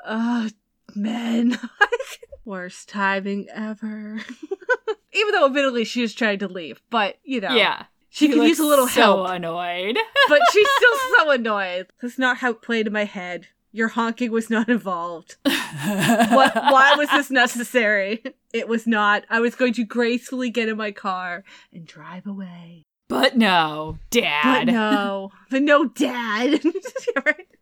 oh, 0.04 0.50
men. 0.94 1.58
Worst 2.44 2.88
timing 2.88 3.46
ever. 3.54 4.18
Even 5.12 5.32
though 5.32 5.46
admittedly 5.46 5.84
she 5.84 6.02
was 6.02 6.12
trying 6.12 6.40
to 6.40 6.48
leave, 6.48 6.82
but 6.90 7.18
you 7.24 7.40
know. 7.40 7.54
Yeah. 7.54 7.84
She, 8.12 8.28
could 8.28 8.42
use 8.42 8.58
a 8.58 8.66
little 8.66 8.88
so 8.88 9.00
help. 9.00 9.30
annoyed. 9.30 9.96
but 10.28 10.40
she's 10.52 10.68
still 10.68 10.98
so 11.16 11.30
annoyed. 11.30 11.86
That's 12.02 12.18
not 12.18 12.38
how 12.38 12.50
it 12.50 12.62
played 12.62 12.88
in 12.88 12.92
my 12.92 13.04
head. 13.04 13.46
Your 13.70 13.86
honking 13.86 14.32
was 14.32 14.50
not 14.50 14.68
involved. 14.68 15.36
what, 15.44 16.54
why 16.56 16.96
was 16.98 17.08
this 17.10 17.30
necessary? 17.30 18.24
It 18.52 18.66
was 18.66 18.84
not. 18.88 19.24
I 19.30 19.38
was 19.38 19.54
going 19.54 19.74
to 19.74 19.84
gracefully 19.84 20.50
get 20.50 20.68
in 20.68 20.76
my 20.76 20.90
car 20.90 21.44
and 21.72 21.86
drive 21.86 22.26
away. 22.26 22.86
But 23.10 23.36
no, 23.36 23.98
dad. 24.10 24.66
But 24.66 24.72
no. 24.72 25.32
but 25.50 25.62
no, 25.62 25.84
dad. 25.86 26.60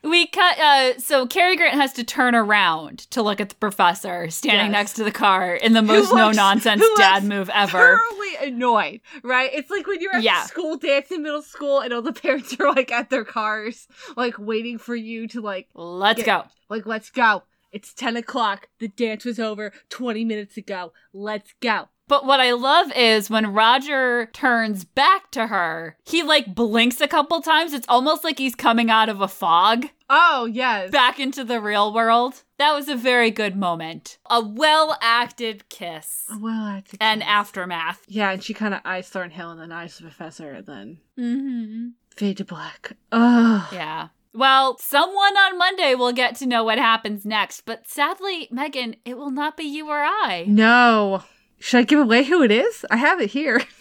We 0.04 0.26
cut, 0.28 0.58
uh, 0.60 0.98
so 1.00 1.26
Cary 1.26 1.56
Grant 1.56 1.74
has 1.74 1.92
to 1.94 2.04
turn 2.04 2.34
around 2.36 3.00
to 3.10 3.20
look 3.20 3.40
at 3.40 3.48
the 3.48 3.56
professor 3.56 4.30
standing 4.30 4.66
Yes. 4.66 4.72
next 4.72 4.92
to 4.94 5.04
the 5.04 5.10
car 5.10 5.54
in 5.56 5.72
the 5.72 5.82
most 5.82 6.14
no 6.14 6.30
nonsense 6.30 6.84
dad 6.96 7.24
move 7.24 7.50
ever. 7.52 7.98
Thoroughly 7.98 8.48
annoyed, 8.48 9.00
right? 9.24 9.50
It's 9.52 9.68
like 9.70 9.88
when 9.88 10.00
you're 10.00 10.14
at 10.14 10.22
Yeah. 10.22 10.44
school 10.44 10.76
dance 10.76 11.10
in 11.10 11.24
middle 11.24 11.42
school 11.42 11.80
and 11.80 11.92
all 11.92 12.00
the 12.00 12.12
parents 12.22 12.54
are 12.60 12.72
like 12.72 12.92
at 12.92 13.10
their 13.10 13.24
cars, 13.24 13.88
like 14.16 14.38
waiting 14.38 14.78
for 14.78 14.94
you 14.94 15.26
to 15.28 15.40
like 15.40 15.68
Let's 15.74 16.22
Get- 16.22 16.26
go. 16.26 16.44
like 16.70 16.86
let's 16.86 17.10
go. 17.10 17.42
It's 17.72 17.92
10 17.92 18.16
o'clock. 18.16 18.68
The 18.78 18.88
dance 18.88 19.24
was 19.24 19.40
over 19.40 19.72
20 19.90 20.24
minutes 20.24 20.56
ago. 20.56 20.92
Let's 21.12 21.52
go. 21.60 21.88
But 22.08 22.24
what 22.26 22.40
I 22.40 22.52
love 22.52 22.90
is 22.96 23.28
when 23.30 23.52
Roger 23.52 24.26
turns 24.32 24.84
back 24.84 25.30
to 25.32 25.46
her, 25.48 25.96
he 26.04 26.22
like 26.22 26.54
blinks 26.54 27.00
a 27.00 27.06
couple 27.08 27.40
times. 27.42 27.72
It's 27.72 27.86
almost 27.88 28.24
like 28.24 28.38
he's 28.38 28.54
coming 28.54 28.90
out 28.90 29.08
of 29.08 29.20
a 29.20 29.28
fog. 29.28 29.86
Oh, 30.10 30.46
yes. 30.50 30.90
Back 30.90 31.20
into 31.20 31.44
the 31.44 31.60
real 31.60 31.92
world. 31.92 32.42
That 32.58 32.72
was 32.72 32.88
a 32.88 32.96
very 32.96 33.30
good 33.30 33.54
moment. 33.56 34.16
A 34.30 34.42
well 34.42 34.96
acted 35.02 35.68
kiss. 35.68 36.24
A 36.32 36.38
well 36.38 36.64
acted 36.66 36.98
kiss. 36.98 37.06
And 37.06 37.22
aftermath. 37.22 38.02
Yeah, 38.08 38.30
and 38.30 38.42
she 38.42 38.54
kind 38.54 38.72
of 38.72 38.80
eyes 38.86 39.08
Thornhill 39.10 39.50
and 39.50 39.60
then 39.60 39.70
eyes 39.70 39.98
the 39.98 40.04
professor 40.04 40.50
and 40.52 40.66
then 40.66 40.98
Mm-hmm. 41.18 41.88
fade 42.16 42.38
to 42.38 42.44
black. 42.46 42.96
Ugh. 43.12 43.66
Yeah. 43.72 44.08
Well, 44.34 44.78
someone 44.78 45.36
on 45.36 45.58
Monday 45.58 45.94
will 45.94 46.12
get 46.12 46.36
to 46.36 46.46
know 46.46 46.62
what 46.64 46.78
happens 46.78 47.24
next, 47.26 47.62
but 47.66 47.86
sadly, 47.88 48.48
Megan, 48.50 48.96
it 49.04 49.16
will 49.18 49.30
not 49.30 49.56
be 49.56 49.64
you 49.64 49.88
or 49.88 49.98
I. 49.98 50.44
No. 50.48 51.22
Should 51.58 51.78
I 51.78 51.82
give 51.82 51.98
away 52.00 52.24
who 52.24 52.42
it 52.42 52.50
is? 52.50 52.84
I 52.90 52.96
have 52.96 53.20
it 53.20 53.30
here. 53.30 53.62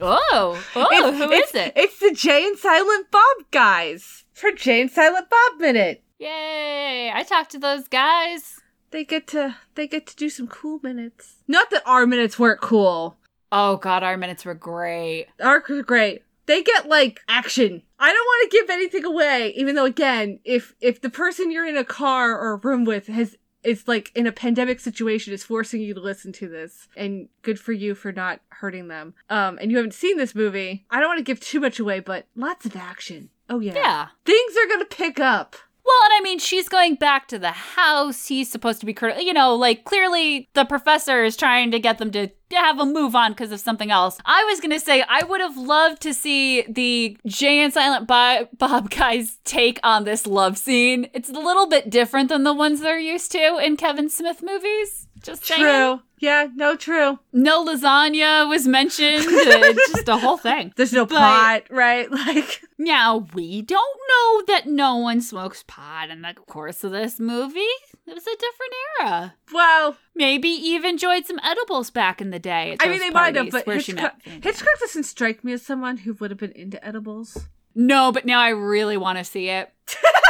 Oh, 0.00 0.62
oh, 0.76 0.92
It's- 0.92 1.18
who 1.18 1.32
is 1.32 1.54
it? 1.56 1.72
It's 1.74 1.98
the 1.98 2.12
Jay 2.14 2.46
and 2.46 2.56
Silent 2.56 3.10
Bob 3.10 3.50
guys 3.50 4.22
for 4.32 4.52
Jay 4.52 4.80
and 4.80 4.88
Silent 4.88 5.28
Bob 5.28 5.60
minute. 5.60 6.04
Yay! 6.20 7.10
I 7.12 7.24
talked 7.24 7.50
to 7.50 7.58
those 7.58 7.88
guys. 7.88 8.60
They 8.92 9.04
get 9.04 9.26
to 9.28 9.56
they 9.74 9.88
get 9.88 10.06
to 10.06 10.14
do 10.14 10.30
some 10.30 10.46
cool 10.46 10.78
minutes. 10.84 11.38
Not 11.48 11.70
that 11.70 11.82
our 11.84 12.06
minutes 12.06 12.38
weren't 12.38 12.60
cool. 12.60 13.16
Oh 13.50 13.76
god, 13.76 14.04
our 14.04 14.16
minutes 14.16 14.44
were 14.44 14.54
great. 14.54 15.26
Our 15.42 15.64
are 15.68 15.82
great. 15.82 16.22
They 16.46 16.62
get 16.62 16.88
like 16.88 17.18
action. 17.28 17.82
I 17.98 18.12
don't 18.12 18.24
want 18.24 18.50
to 18.52 18.56
give 18.56 18.70
anything 18.70 19.04
away, 19.04 19.52
even 19.56 19.74
though 19.74 19.84
again, 19.84 20.38
if 20.44 20.74
if 20.80 21.00
the 21.00 21.10
person 21.10 21.50
you're 21.50 21.66
in 21.66 21.76
a 21.76 21.82
car 21.84 22.38
or 22.38 22.52
a 22.52 22.56
room 22.56 22.84
with 22.84 23.08
has 23.08 23.36
is 23.68 23.86
like 23.86 24.10
in 24.14 24.26
a 24.26 24.32
pandemic 24.32 24.80
situation 24.80 25.34
is 25.34 25.44
forcing 25.44 25.82
you 25.82 25.92
to 25.92 26.00
listen 26.00 26.32
to 26.32 26.48
this, 26.48 26.88
and 26.96 27.28
good 27.42 27.60
for 27.60 27.72
you 27.72 27.94
for 27.94 28.12
not 28.12 28.40
hurting 28.48 28.88
them. 28.88 29.14
Um, 29.28 29.58
and 29.60 29.70
you 29.70 29.76
haven't 29.76 29.94
seen 29.94 30.16
this 30.16 30.34
movie. 30.34 30.86
I 30.90 31.00
don't 31.00 31.08
want 31.08 31.18
to 31.18 31.24
give 31.24 31.40
too 31.40 31.60
much 31.60 31.78
away, 31.78 32.00
but 32.00 32.26
lots 32.34 32.64
of 32.64 32.74
action. 32.74 33.28
Oh 33.50 33.60
yeah. 33.60 33.74
Yeah. 33.74 34.06
Things 34.24 34.56
are 34.56 34.68
gonna 34.68 34.84
pick 34.86 35.20
up. 35.20 35.56
Well, 35.88 36.04
and 36.04 36.12
I 36.18 36.20
mean, 36.22 36.38
she's 36.38 36.68
going 36.68 36.96
back 36.96 37.28
to 37.28 37.38
the 37.38 37.50
house. 37.50 38.26
He's 38.26 38.50
supposed 38.50 38.80
to 38.80 38.86
be, 38.86 38.94
you 39.24 39.32
know, 39.32 39.54
like 39.54 39.84
clearly 39.84 40.50
the 40.52 40.66
professor 40.66 41.24
is 41.24 41.34
trying 41.34 41.70
to 41.70 41.78
get 41.78 41.96
them 41.96 42.10
to 42.10 42.28
have 42.52 42.78
a 42.78 42.84
move 42.84 43.14
on 43.14 43.32
because 43.32 43.52
of 43.52 43.60
something 43.60 43.90
else. 43.90 44.18
I 44.26 44.44
was 44.44 44.60
going 44.60 44.72
to 44.72 44.80
say, 44.80 45.02
I 45.08 45.24
would 45.24 45.40
have 45.40 45.56
loved 45.56 46.02
to 46.02 46.12
see 46.12 46.62
the 46.68 47.16
Jay 47.26 47.60
and 47.60 47.72
Silent 47.72 48.06
Bob, 48.06 48.48
Bob 48.58 48.90
guys 48.90 49.38
take 49.44 49.80
on 49.82 50.04
this 50.04 50.26
love 50.26 50.58
scene. 50.58 51.08
It's 51.14 51.30
a 51.30 51.32
little 51.32 51.66
bit 51.66 51.88
different 51.88 52.28
than 52.28 52.44
the 52.44 52.52
ones 52.52 52.80
they're 52.80 52.98
used 52.98 53.32
to 53.32 53.56
in 53.56 53.78
Kevin 53.78 54.10
Smith 54.10 54.42
movies. 54.42 55.08
Just 55.22 55.46
saying. 55.46 55.62
True. 55.62 56.00
Yeah, 56.20 56.48
no, 56.54 56.74
true. 56.76 57.18
No 57.32 57.64
lasagna 57.64 58.48
was 58.48 58.66
mentioned. 58.66 59.26
uh, 59.28 59.72
just 59.92 60.08
a 60.08 60.16
whole 60.16 60.36
thing. 60.36 60.72
There's 60.76 60.92
no 60.92 61.06
But- 61.06 61.18
pot, 61.18 61.62
right? 61.70 62.10
Like, 62.18 62.60
Now, 62.78 63.26
we 63.34 63.62
don't 63.62 63.98
know 64.08 64.42
that 64.54 64.66
no 64.66 64.96
one 64.96 65.20
smokes 65.20 65.64
pot 65.66 66.10
in 66.10 66.22
the 66.22 66.34
course 66.46 66.82
of 66.84 66.92
this 66.92 67.18
movie. 67.20 67.60
It 68.06 68.14
was 68.14 68.26
a 68.26 68.36
different 68.36 68.72
era. 69.00 69.34
well, 69.52 69.96
Maybe 70.14 70.48
Eve 70.48 70.84
enjoyed 70.84 71.26
some 71.26 71.38
edibles 71.44 71.90
back 71.90 72.20
in 72.20 72.30
the 72.30 72.38
day. 72.38 72.76
I 72.80 72.88
mean, 72.88 72.98
they 73.00 73.10
might 73.10 73.36
have, 73.36 73.50
but 73.50 73.66
Hitchcock, 73.66 74.14
Hitchcock 74.24 74.78
doesn't 74.80 75.04
strike 75.04 75.44
me 75.44 75.52
as 75.52 75.62
someone 75.62 75.98
who 75.98 76.14
would 76.14 76.30
have 76.30 76.38
been 76.38 76.52
into 76.52 76.84
edibles. 76.84 77.48
No, 77.74 78.10
but 78.10 78.24
now 78.26 78.40
I 78.40 78.48
really 78.48 78.96
want 78.96 79.18
to 79.18 79.24
see 79.24 79.48
it. 79.48 79.72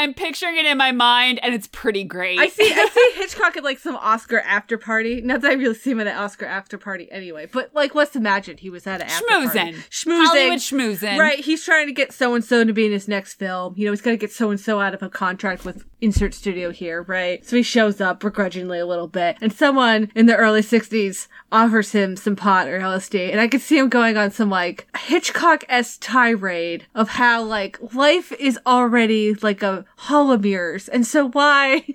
I'm 0.00 0.14
picturing 0.14 0.56
it 0.56 0.64
in 0.64 0.78
my 0.78 0.92
mind, 0.92 1.40
and 1.42 1.54
it's 1.54 1.66
pretty 1.66 2.04
great. 2.04 2.38
I 2.38 2.48
see, 2.48 2.72
I 2.72 2.86
see 2.86 3.12
Hitchcock 3.20 3.56
at 3.58 3.64
like 3.64 3.78
some 3.78 3.96
Oscar 3.96 4.40
after 4.40 4.78
party. 4.78 5.20
Not 5.20 5.42
that 5.42 5.50
I 5.50 5.54
really 5.54 5.74
see 5.74 5.90
him 5.90 6.00
at 6.00 6.06
an 6.06 6.16
Oscar 6.16 6.46
after 6.46 6.78
party 6.78 7.10
anyway, 7.12 7.46
but 7.52 7.74
like, 7.74 7.94
let's 7.94 8.16
imagine 8.16 8.56
he 8.56 8.70
was 8.70 8.86
at 8.86 9.02
an 9.02 9.08
after 9.08 9.26
party. 9.26 9.72
Schmoozing, 9.90 10.26
Hollywood 10.26 10.58
schmoozing. 10.58 11.18
Right, 11.18 11.38
he's 11.38 11.64
trying 11.64 11.86
to 11.86 11.92
get 11.92 12.12
so 12.14 12.34
and 12.34 12.42
so 12.42 12.64
to 12.64 12.72
be 12.72 12.86
in 12.86 12.92
his 12.92 13.08
next 13.08 13.34
film. 13.34 13.74
You 13.76 13.84
know, 13.86 13.92
he's 13.92 14.00
got 14.00 14.12
to 14.12 14.16
get 14.16 14.32
so 14.32 14.50
and 14.50 14.58
so 14.58 14.80
out 14.80 14.94
of 14.94 15.02
a 15.02 15.10
contract 15.10 15.66
with 15.66 15.84
insert 16.00 16.34
studio 16.34 16.70
here, 16.70 17.02
right? 17.02 17.44
So 17.44 17.56
he 17.56 17.62
shows 17.62 18.00
up 18.00 18.20
begrudgingly 18.20 18.78
a 18.78 18.86
little 18.86 19.08
bit, 19.08 19.36
and 19.40 19.52
someone 19.52 20.10
in 20.14 20.26
the 20.26 20.36
early 20.36 20.62
60s 20.62 21.28
offers 21.52 21.92
him 21.92 22.16
some 22.16 22.36
pot 22.36 22.68
or 22.68 22.80
LSD, 22.80 23.30
and 23.30 23.40
I 23.40 23.48
could 23.48 23.60
see 23.60 23.78
him 23.78 23.88
going 23.88 24.16
on 24.16 24.30
some 24.30 24.50
like 24.50 24.86
Hitchcock 24.96 25.64
s 25.68 25.98
tirade 25.98 26.86
of 26.94 27.10
how 27.10 27.42
like 27.42 27.78
life 27.94 28.32
is 28.32 28.58
already 28.66 29.34
like 29.34 29.62
a 29.62 29.84
hall 29.96 30.32
of 30.32 30.42
mirrors, 30.42 30.88
and 30.88 31.06
so 31.06 31.28
why. 31.28 31.84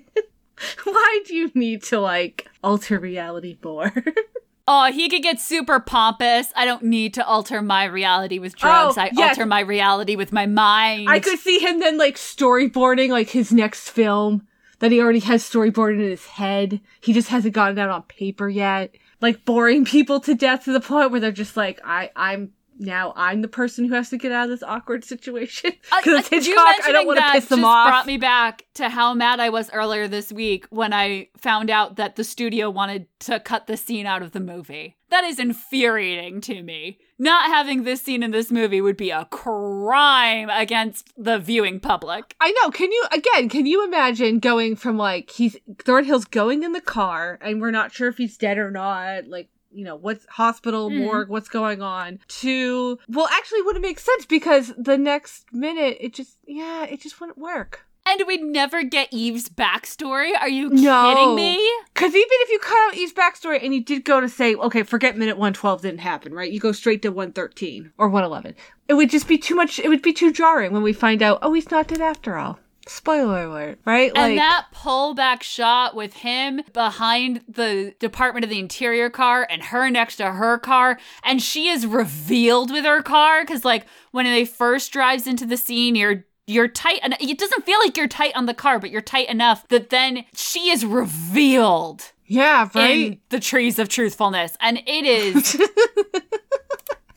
Why 0.84 1.20
do 1.26 1.36
you 1.36 1.50
need 1.54 1.82
to 1.84 2.00
like 2.00 2.48
alter 2.64 2.98
reality 2.98 3.58
more? 3.62 3.92
Oh, 4.68 4.90
he 4.90 5.08
could 5.08 5.22
get 5.22 5.40
super 5.40 5.78
pompous. 5.78 6.52
I 6.56 6.64
don't 6.64 6.82
need 6.82 7.14
to 7.14 7.24
alter 7.24 7.62
my 7.62 7.84
reality 7.84 8.40
with 8.40 8.56
drugs. 8.56 8.98
Oh, 8.98 9.02
I 9.02 9.10
yes. 9.12 9.30
alter 9.30 9.46
my 9.46 9.60
reality 9.60 10.16
with 10.16 10.32
my 10.32 10.46
mind. 10.46 11.08
I 11.08 11.20
could 11.20 11.38
see 11.38 11.60
him 11.60 11.78
then 11.78 11.98
like 11.98 12.16
storyboarding 12.16 13.10
like 13.10 13.30
his 13.30 13.52
next 13.52 13.90
film 13.90 14.46
that 14.80 14.90
he 14.90 15.00
already 15.00 15.20
has 15.20 15.48
storyboarded 15.48 16.00
in 16.02 16.10
his 16.10 16.26
head. 16.26 16.80
He 17.00 17.12
just 17.12 17.28
hasn't 17.28 17.54
gotten 17.54 17.78
out 17.78 17.90
on 17.90 18.02
paper 18.02 18.48
yet. 18.48 18.94
Like 19.20 19.44
boring 19.44 19.84
people 19.86 20.18
to 20.20 20.34
death 20.34 20.64
to 20.64 20.72
the 20.72 20.80
point 20.80 21.12
where 21.12 21.20
they're 21.20 21.32
just 21.32 21.56
like, 21.56 21.80
I, 21.84 22.10
I'm 22.16 22.52
now 22.78 23.12
I'm 23.16 23.42
the 23.42 23.48
person 23.48 23.84
who 23.86 23.94
has 23.94 24.10
to 24.10 24.18
get 24.18 24.32
out 24.32 24.44
of 24.44 24.50
this 24.50 24.62
awkward 24.62 25.04
situation 25.04 25.72
Uh, 25.92 26.00
because 26.02 26.24
uh, 26.24 26.28
it's 26.32 26.46
you 26.46 26.54
Hitchcock. 26.54 26.84
I 26.84 26.92
don't 26.92 27.06
want 27.06 27.18
to 27.18 27.30
piss 27.32 27.46
them 27.46 27.60
just 27.60 27.68
off. 27.68 27.88
brought 27.88 28.06
me 28.06 28.16
back 28.16 28.64
to 28.74 28.88
how 28.88 29.14
mad 29.14 29.40
I 29.40 29.50
was 29.50 29.70
earlier 29.72 30.08
this 30.08 30.32
week 30.32 30.66
when 30.70 30.92
I 30.92 31.28
found 31.36 31.70
out 31.70 31.96
that 31.96 32.16
the 32.16 32.24
studio 32.24 32.68
wanted 32.70 33.06
to 33.20 33.40
cut 33.40 33.66
the 33.66 33.76
scene 33.76 34.06
out 34.06 34.22
of 34.22 34.32
the 34.32 34.40
movie. 34.40 34.96
That 35.10 35.24
is 35.24 35.38
infuriating 35.38 36.40
to 36.42 36.62
me. 36.62 36.98
Not 37.18 37.46
having 37.46 37.84
this 37.84 38.02
scene 38.02 38.22
in 38.22 38.32
this 38.32 38.50
movie 38.50 38.80
would 38.80 38.96
be 38.96 39.10
a 39.10 39.24
crime 39.26 40.50
against 40.50 41.12
the 41.16 41.38
viewing 41.38 41.78
public. 41.80 42.34
I 42.40 42.50
know. 42.50 42.70
Can 42.70 42.90
you 42.90 43.04
again? 43.12 43.48
Can 43.48 43.66
you 43.66 43.84
imagine 43.84 44.40
going 44.40 44.76
from 44.76 44.98
like 44.98 45.30
he's 45.30 45.56
Thornhill's 45.76 46.24
going 46.24 46.62
in 46.64 46.72
the 46.72 46.80
car 46.80 47.38
and 47.40 47.60
we're 47.60 47.70
not 47.70 47.92
sure 47.92 48.08
if 48.08 48.18
he's 48.18 48.36
dead 48.36 48.58
or 48.58 48.70
not, 48.70 49.28
like 49.28 49.48
you 49.76 49.84
know 49.84 49.96
what's 49.96 50.26
hospital 50.30 50.90
Mhm. 50.90 50.96
morgue, 51.04 51.28
what's 51.28 51.48
going 51.48 51.82
on? 51.82 52.18
To 52.40 52.98
well, 53.08 53.28
actually, 53.32 53.62
would 53.62 53.76
it 53.76 53.82
make 53.82 53.98
sense 54.00 54.24
because 54.26 54.72
the 54.78 54.96
next 54.98 55.44
minute 55.52 55.98
it 56.00 56.14
just 56.14 56.38
yeah, 56.46 56.84
it 56.84 57.00
just 57.00 57.20
wouldn't 57.20 57.38
work. 57.38 57.82
And 58.08 58.22
we'd 58.24 58.40
never 58.42 58.84
get 58.84 59.08
Eve's 59.12 59.48
backstory. 59.48 60.30
Are 60.40 60.48
you 60.48 60.68
No. 60.70 61.12
kidding 61.12 61.34
me? 61.34 61.60
Because 61.92 62.14
even 62.14 62.28
if 62.30 62.50
you 62.50 62.60
cut 62.60 62.78
out 62.86 62.94
Eve's 62.96 63.12
backstory 63.12 63.58
and 63.64 63.74
you 63.74 63.82
did 63.82 64.04
go 64.04 64.20
to 64.20 64.28
say, 64.28 64.54
okay, 64.54 64.84
forget 64.84 65.16
minute 65.18 65.36
112 65.36 65.82
didn't 65.82 65.98
happen, 66.00 66.32
right? 66.32 66.52
You 66.52 66.60
go 66.60 66.70
straight 66.70 67.02
to 67.02 67.08
113 67.10 67.90
or 67.98 68.08
111. 68.08 68.54
It 68.86 68.94
would 68.94 69.10
just 69.10 69.26
be 69.26 69.38
too 69.38 69.56
much, 69.56 69.80
it 69.80 69.88
would 69.88 70.02
be 70.02 70.12
too 70.12 70.32
jarring 70.32 70.72
when 70.72 70.82
we 70.84 70.92
find 70.92 71.20
out, 71.20 71.40
oh, 71.42 71.52
he's 71.52 71.68
not 71.72 71.88
dead 71.88 72.00
after 72.00 72.36
all. 72.38 72.60
Spoiler 72.88 73.44
alert, 73.46 73.80
right? 73.84 74.12
and 74.14 74.38
that 74.38 74.66
pullback 74.74 75.42
shot 75.42 75.96
with 75.96 76.14
him 76.14 76.60
behind 76.72 77.42
the 77.48 77.94
Department 77.98 78.44
of 78.44 78.50
the 78.50 78.60
Interior 78.60 79.10
car 79.10 79.46
and 79.50 79.64
her 79.64 79.90
next 79.90 80.16
to 80.16 80.32
her 80.32 80.58
car, 80.58 80.98
and 81.24 81.42
she 81.42 81.68
is 81.68 81.86
revealed 81.86 82.70
with 82.70 82.84
her 82.84 83.02
car 83.02 83.42
because, 83.42 83.64
like, 83.64 83.86
when 84.12 84.24
they 84.24 84.44
first 84.44 84.92
drives 84.92 85.26
into 85.26 85.44
the 85.46 85.56
scene, 85.56 85.96
you're 85.96 86.24
you're 86.46 86.68
tight, 86.68 87.00
and 87.02 87.16
it 87.20 87.38
doesn't 87.38 87.66
feel 87.66 87.78
like 87.80 87.96
you're 87.96 88.06
tight 88.06 88.36
on 88.36 88.46
the 88.46 88.54
car, 88.54 88.78
but 88.78 88.90
you're 88.90 89.02
tight 89.02 89.28
enough 89.28 89.66
that 89.68 89.90
then 89.90 90.24
she 90.32 90.70
is 90.70 90.86
revealed 90.86 92.12
yeah, 92.26 92.68
right? 92.74 92.90
in 92.90 93.20
the 93.30 93.40
trees 93.40 93.78
of 93.80 93.88
truthfulness, 93.88 94.56
and 94.60 94.78
it 94.86 95.04
is 95.04 95.60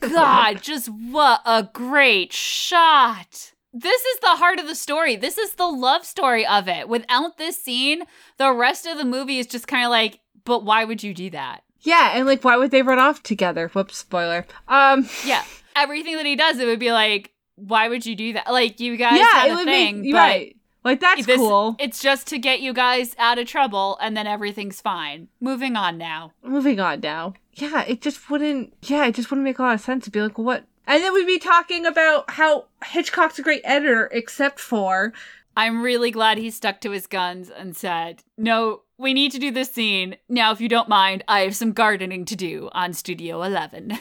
God, 0.00 0.62
just 0.62 0.88
what 0.88 1.42
a 1.44 1.68
great 1.72 2.32
shot. 2.32 3.52
This 3.72 4.02
is 4.02 4.20
the 4.20 4.36
heart 4.36 4.58
of 4.58 4.66
the 4.66 4.74
story. 4.74 5.16
This 5.16 5.38
is 5.38 5.54
the 5.54 5.66
love 5.66 6.04
story 6.04 6.44
of 6.46 6.68
it. 6.68 6.88
Without 6.88 7.36
this 7.38 7.56
scene, 7.62 8.02
the 8.36 8.52
rest 8.52 8.86
of 8.86 8.98
the 8.98 9.04
movie 9.04 9.38
is 9.38 9.46
just 9.46 9.68
kind 9.68 9.84
of 9.84 9.90
like, 9.90 10.20
but 10.44 10.64
why 10.64 10.84
would 10.84 11.02
you 11.02 11.14
do 11.14 11.30
that? 11.30 11.62
Yeah, 11.82 12.12
and 12.14 12.26
like, 12.26 12.42
why 12.44 12.56
would 12.56 12.72
they 12.72 12.82
run 12.82 12.98
off 12.98 13.22
together? 13.22 13.68
Whoops, 13.68 13.96
spoiler. 13.96 14.46
Um, 14.68 15.08
Yeah. 15.24 15.44
Everything 15.76 16.16
that 16.16 16.26
he 16.26 16.34
does, 16.36 16.58
it 16.58 16.66
would 16.66 16.80
be 16.80 16.92
like, 16.92 17.32
why 17.54 17.88
would 17.88 18.04
you 18.04 18.16
do 18.16 18.32
that? 18.32 18.50
Like, 18.50 18.80
you 18.80 18.96
guys 18.96 19.18
yeah, 19.18 19.30
had 19.30 19.48
it 19.48 19.52
a 19.52 19.54
would 19.54 19.64
thing. 19.66 20.02
make 20.02 20.14
right. 20.14 20.56
Like 20.82 21.00
that's 21.00 21.26
this- 21.26 21.36
cool. 21.36 21.76
It's 21.78 22.00
just 22.00 22.26
to 22.28 22.38
get 22.38 22.60
you 22.60 22.72
guys 22.72 23.14
out 23.18 23.38
of 23.38 23.46
trouble, 23.46 23.98
and 24.00 24.16
then 24.16 24.26
everything's 24.26 24.80
fine. 24.80 25.28
Moving 25.38 25.76
on 25.76 25.98
now. 25.98 26.32
Moving 26.42 26.80
on 26.80 27.00
now. 27.00 27.34
Yeah, 27.52 27.84
it 27.86 28.00
just 28.00 28.30
wouldn't. 28.30 28.72
Yeah, 28.82 29.04
it 29.06 29.14
just 29.14 29.30
wouldn't 29.30 29.44
make 29.44 29.58
a 29.58 29.62
lot 29.62 29.74
of 29.74 29.80
sense 29.82 30.04
to 30.06 30.10
be 30.10 30.22
like, 30.22 30.38
what? 30.38 30.64
And 30.86 31.02
then 31.02 31.14
we'd 31.14 31.26
be 31.26 31.38
talking 31.38 31.86
about 31.86 32.30
how 32.30 32.66
Hitchcock's 32.84 33.38
a 33.38 33.42
great 33.42 33.62
editor, 33.64 34.08
except 34.12 34.58
for 34.58 35.12
I'm 35.56 35.82
really 35.82 36.10
glad 36.10 36.38
he 36.38 36.50
stuck 36.50 36.80
to 36.80 36.90
his 36.90 37.06
guns 37.06 37.50
and 37.50 37.76
said, 37.76 38.22
no, 38.38 38.82
we 38.98 39.12
need 39.14 39.32
to 39.32 39.38
do 39.38 39.50
this 39.50 39.70
scene. 39.70 40.16
Now, 40.28 40.52
if 40.52 40.60
you 40.60 40.68
don't 40.68 40.88
mind, 40.88 41.24
I 41.26 41.40
have 41.40 41.56
some 41.56 41.72
gardening 41.72 42.24
to 42.26 42.36
do 42.36 42.68
on 42.72 42.92
Studio 42.92 43.42
11. 43.42 43.90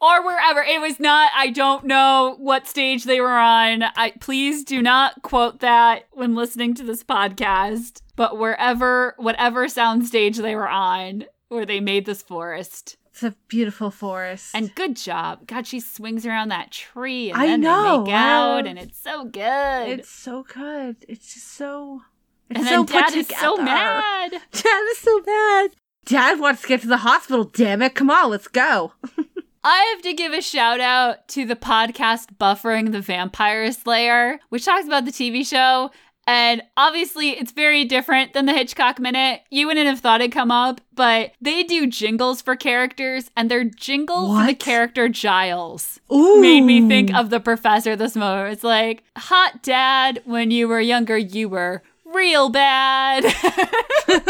or 0.00 0.24
wherever. 0.24 0.62
It 0.62 0.80
was 0.80 1.00
not, 1.00 1.32
I 1.34 1.50
don't 1.50 1.84
know 1.84 2.36
what 2.38 2.66
stage 2.66 3.04
they 3.04 3.20
were 3.20 3.38
on. 3.38 3.82
I 3.82 4.12
please 4.20 4.64
do 4.64 4.82
not 4.82 5.22
quote 5.22 5.60
that 5.60 6.08
when 6.12 6.34
listening 6.34 6.74
to 6.74 6.82
this 6.82 7.02
podcast. 7.02 8.02
But 8.14 8.38
wherever, 8.38 9.14
whatever 9.18 9.66
soundstage 9.66 10.36
they 10.36 10.54
were 10.54 10.68
on, 10.68 11.24
where 11.48 11.66
they 11.66 11.80
made 11.80 12.06
this 12.06 12.22
forest. 12.22 12.96
It's 13.16 13.22
a 13.22 13.34
beautiful 13.48 13.90
forest. 13.90 14.50
And 14.54 14.74
good 14.74 14.94
job. 14.94 15.46
God, 15.46 15.66
she 15.66 15.80
swings 15.80 16.26
around 16.26 16.50
that 16.50 16.70
tree 16.70 17.30
and 17.30 17.40
I 17.40 17.46
then 17.46 17.62
know, 17.62 18.04
they 18.04 18.10
make 18.10 18.14
out 18.14 18.66
and 18.66 18.78
it's 18.78 19.00
so 19.00 19.24
good. 19.24 19.88
It's 19.88 20.10
so 20.10 20.42
good. 20.42 20.96
It's 21.08 21.32
just 21.32 21.46
so 21.54 22.02
it's 22.50 22.58
and 22.58 22.68
so 22.68 22.84
then 22.84 22.84
dad 22.84 23.14
is 23.14 23.28
so 23.28 23.56
mad. 23.56 24.32
Dad 24.52 24.82
is 24.90 24.98
so 24.98 25.22
mad. 25.26 25.70
Dad 26.04 26.40
wants 26.40 26.60
to 26.60 26.68
get 26.68 26.82
to 26.82 26.88
the 26.88 26.98
hospital, 26.98 27.44
damn 27.44 27.80
it. 27.80 27.94
Come 27.94 28.10
on, 28.10 28.28
let's 28.28 28.48
go. 28.48 28.92
I 29.64 29.94
have 29.94 30.02
to 30.02 30.12
give 30.12 30.34
a 30.34 30.42
shout 30.42 30.80
out 30.80 31.26
to 31.28 31.46
the 31.46 31.56
podcast 31.56 32.36
Buffering 32.38 32.92
the 32.92 33.00
Vampire 33.00 33.72
Slayer, 33.72 34.40
which 34.50 34.66
talks 34.66 34.86
about 34.86 35.06
the 35.06 35.10
TV 35.10 35.44
show. 35.44 35.90
And 36.26 36.62
obviously, 36.76 37.30
it's 37.30 37.52
very 37.52 37.84
different 37.84 38.32
than 38.32 38.46
the 38.46 38.52
Hitchcock 38.52 38.98
Minute. 38.98 39.42
You 39.50 39.68
wouldn't 39.68 39.86
have 39.86 40.00
thought 40.00 40.20
it'd 40.20 40.32
come 40.32 40.50
up, 40.50 40.80
but 40.94 41.32
they 41.40 41.62
do 41.62 41.86
jingles 41.86 42.42
for 42.42 42.56
characters, 42.56 43.30
and 43.36 43.48
their 43.48 43.62
jingle 43.62 44.28
what? 44.28 44.40
for 44.40 44.46
the 44.46 44.54
character 44.54 45.08
Giles 45.08 46.00
Ooh. 46.12 46.40
made 46.40 46.62
me 46.62 46.88
think 46.88 47.14
of 47.14 47.30
the 47.30 47.38
professor 47.38 47.94
this 47.94 48.16
moment. 48.16 48.52
It's 48.52 48.64
like, 48.64 49.04
hot 49.16 49.62
dad, 49.62 50.20
when 50.24 50.50
you 50.50 50.66
were 50.66 50.80
younger, 50.80 51.16
you 51.16 51.48
were 51.48 51.82
real 52.04 52.48
bad. 52.48 53.22
but 53.46 54.26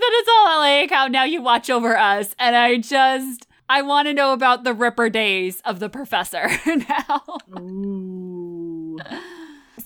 then 0.00 0.12
it's 0.12 0.28
all 0.30 0.58
like 0.58 0.90
how 0.90 1.06
now 1.06 1.24
you 1.24 1.40
watch 1.40 1.70
over 1.70 1.96
us. 1.96 2.34
And 2.38 2.54
I 2.56 2.76
just, 2.76 3.46
I 3.70 3.80
want 3.80 4.08
to 4.08 4.14
know 4.14 4.34
about 4.34 4.64
the 4.64 4.74
Ripper 4.74 5.08
days 5.08 5.62
of 5.64 5.80
the 5.80 5.88
professor 5.88 6.50
now. 6.66 7.38
Ooh. 7.58 8.98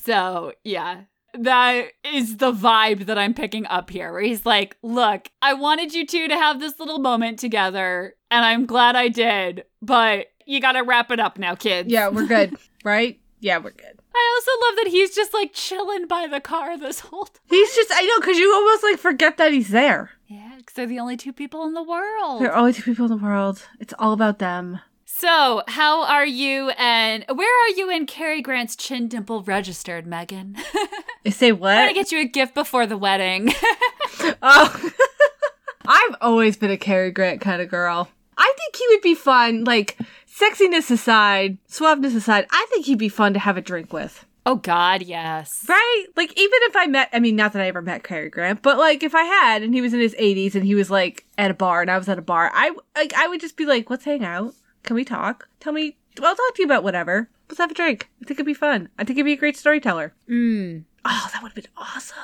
So, 0.07 0.53
yeah. 0.65 1.03
That 1.39 1.89
is 2.03 2.39
the 2.39 2.53
vibe 2.53 3.07
that 3.07 3.19
I'm 3.19 3.35
picking 3.35 3.67
up 3.67 3.91
here, 3.91 4.11
where 4.11 4.23
he's 4.23 4.47
like, 4.47 4.79
Look, 4.83 5.29
I 5.43 5.53
wanted 5.53 5.93
you 5.93 6.07
two 6.07 6.29
to 6.29 6.35
have 6.35 6.61
this 6.61 6.79
little 6.79 6.99
moment 6.99 7.39
together, 7.39 8.15
and 8.31 8.43
I'm 8.43 8.65
glad 8.65 8.97
I 8.97 9.09
did, 9.09 9.65
but 9.83 10.29
you 10.47 10.61
gotta 10.61 10.83
wrap 10.83 11.11
it 11.11 11.21
up 11.21 11.39
now, 11.39 11.55
kids. 11.55 11.93
Yeah, 11.93 12.09
we're 12.09 12.27
good, 12.27 12.57
right? 12.85 13.21
Yeah, 13.41 13.59
we're 13.59 13.73
good. 13.73 14.01
I 14.15 14.41
also 14.41 14.67
love 14.67 14.77
that 14.85 14.91
he's 14.91 15.15
just 15.15 15.35
like 15.35 15.53
chilling 15.53 16.07
by 16.07 16.27
the 16.27 16.41
car 16.41 16.79
this 16.79 17.01
whole 17.01 17.27
time. 17.27 17.43
He's 17.51 17.75
just, 17.75 17.91
I 17.93 18.03
know, 18.03 18.21
because 18.21 18.39
you 18.39 18.51
almost 18.55 18.83
like 18.83 18.99
forget 18.99 19.37
that 19.37 19.53
he's 19.53 19.69
there. 19.69 20.13
Yeah, 20.29 20.55
because 20.57 20.73
they're 20.75 20.87
the 20.87 21.01
only 21.01 21.19
two 21.19 21.35
people 21.35 21.65
in 21.67 21.75
the 21.75 21.83
world. 21.83 22.41
They're 22.41 22.57
only 22.57 22.73
two 22.73 22.83
people 22.83 23.05
in 23.05 23.11
the 23.11 23.23
world. 23.23 23.63
It's 23.79 23.93
all 23.99 24.15
about 24.15 24.39
them. 24.39 24.81
So, 25.19 25.63
how 25.67 26.05
are 26.05 26.27
you 26.27 26.69
and 26.77 27.25
where 27.33 27.65
are 27.65 27.71
you 27.71 27.89
in 27.89 28.05
Cary 28.05 28.43
Grant's 28.43 28.77
chin 28.77 29.09
dimple 29.09 29.43
registered, 29.45 30.07
Megan? 30.07 30.59
I 31.25 31.31
say 31.31 31.53
what? 31.53 31.73
I'm 31.73 31.85
gonna 31.85 31.95
get 31.95 32.13
you 32.13 32.21
a 32.21 32.27
gift 32.27 32.53
before 32.53 32.87
the 32.87 32.99
wedding. 32.99 33.49
oh. 34.43 34.91
I've 35.89 36.17
always 36.21 36.59
been 36.59 36.71
a 36.71 36.77
Cary 36.77 37.11
Grant 37.11 37.41
kind 37.41 37.63
of 37.63 37.71
girl. 37.71 38.11
I 38.37 38.53
think 38.59 38.77
he 38.77 38.87
would 38.89 39.01
be 39.01 39.15
fun, 39.15 39.65
like, 39.65 39.99
sexiness 40.29 40.91
aside, 40.91 41.57
suaveness 41.67 42.15
aside, 42.15 42.45
I 42.51 42.67
think 42.69 42.85
he'd 42.85 42.99
be 42.99 43.09
fun 43.09 43.33
to 43.33 43.39
have 43.39 43.57
a 43.57 43.63
drink 43.63 43.95
with. 43.95 44.27
Oh 44.45 44.57
God, 44.57 45.01
yes. 45.01 45.65
Right? 45.67 46.05
Like 46.15 46.39
even 46.39 46.59
if 46.65 46.77
I 46.77 46.89
met 46.89 47.09
I 47.15 47.21
mean 47.21 47.37
not 47.37 47.55
that 47.55 47.63
I 47.63 47.69
ever 47.69 47.81
met 47.81 48.05
Cary 48.05 48.29
Grant, 48.29 48.61
but 48.61 48.77
like 48.77 49.03
if 49.03 49.15
I 49.15 49.23
had 49.23 49.63
and 49.63 49.73
he 49.73 49.81
was 49.81 49.95
in 49.95 50.01
his 50.01 50.15
80s 50.17 50.55
and 50.55 50.67
he 50.67 50.75
was 50.75 50.91
like 50.91 51.25
at 51.39 51.51
a 51.51 51.55
bar 51.55 51.81
and 51.81 51.91
I 51.91 51.97
was 51.97 52.11
at 52.11 52.19
a 52.19 52.23
bar, 52.23 52.51
I 52.53 52.77
like 52.95 53.15
I 53.15 53.29
would 53.29 53.41
just 53.41 53.57
be 53.57 53.65
like, 53.65 53.89
"Let's 53.89 54.05
hang 54.05 54.23
out. 54.23 54.55
Can 54.87 54.97
we 54.97 55.05
talk? 55.05 55.49
Tell 55.61 55.73
me 55.73 55.97
I'll 56.23 56.35
talk 56.35 56.55
to 56.55 56.63
you 56.63 56.65
about 56.65 56.85
whatever. 56.85 57.29
Let's 57.49 57.59
have 57.59 57.71
a 57.71 57.75
drink. 57.75 58.09
I 58.23 58.25
think 58.25 58.39
it'd 58.39 58.47
be 58.47 58.55
fun. 58.55 58.89
I 58.99 59.05
think 59.05 59.19
it'd 59.19 59.27
be 59.27 59.35
a 59.35 59.37
great 59.37 59.57
storyteller." 59.57 60.15
Mm. 60.31 60.85
Oh, 61.05 61.31
that 61.33 61.43
would 61.43 61.51
have 61.51 61.55
been 61.57 61.73
awesome. 61.77 62.17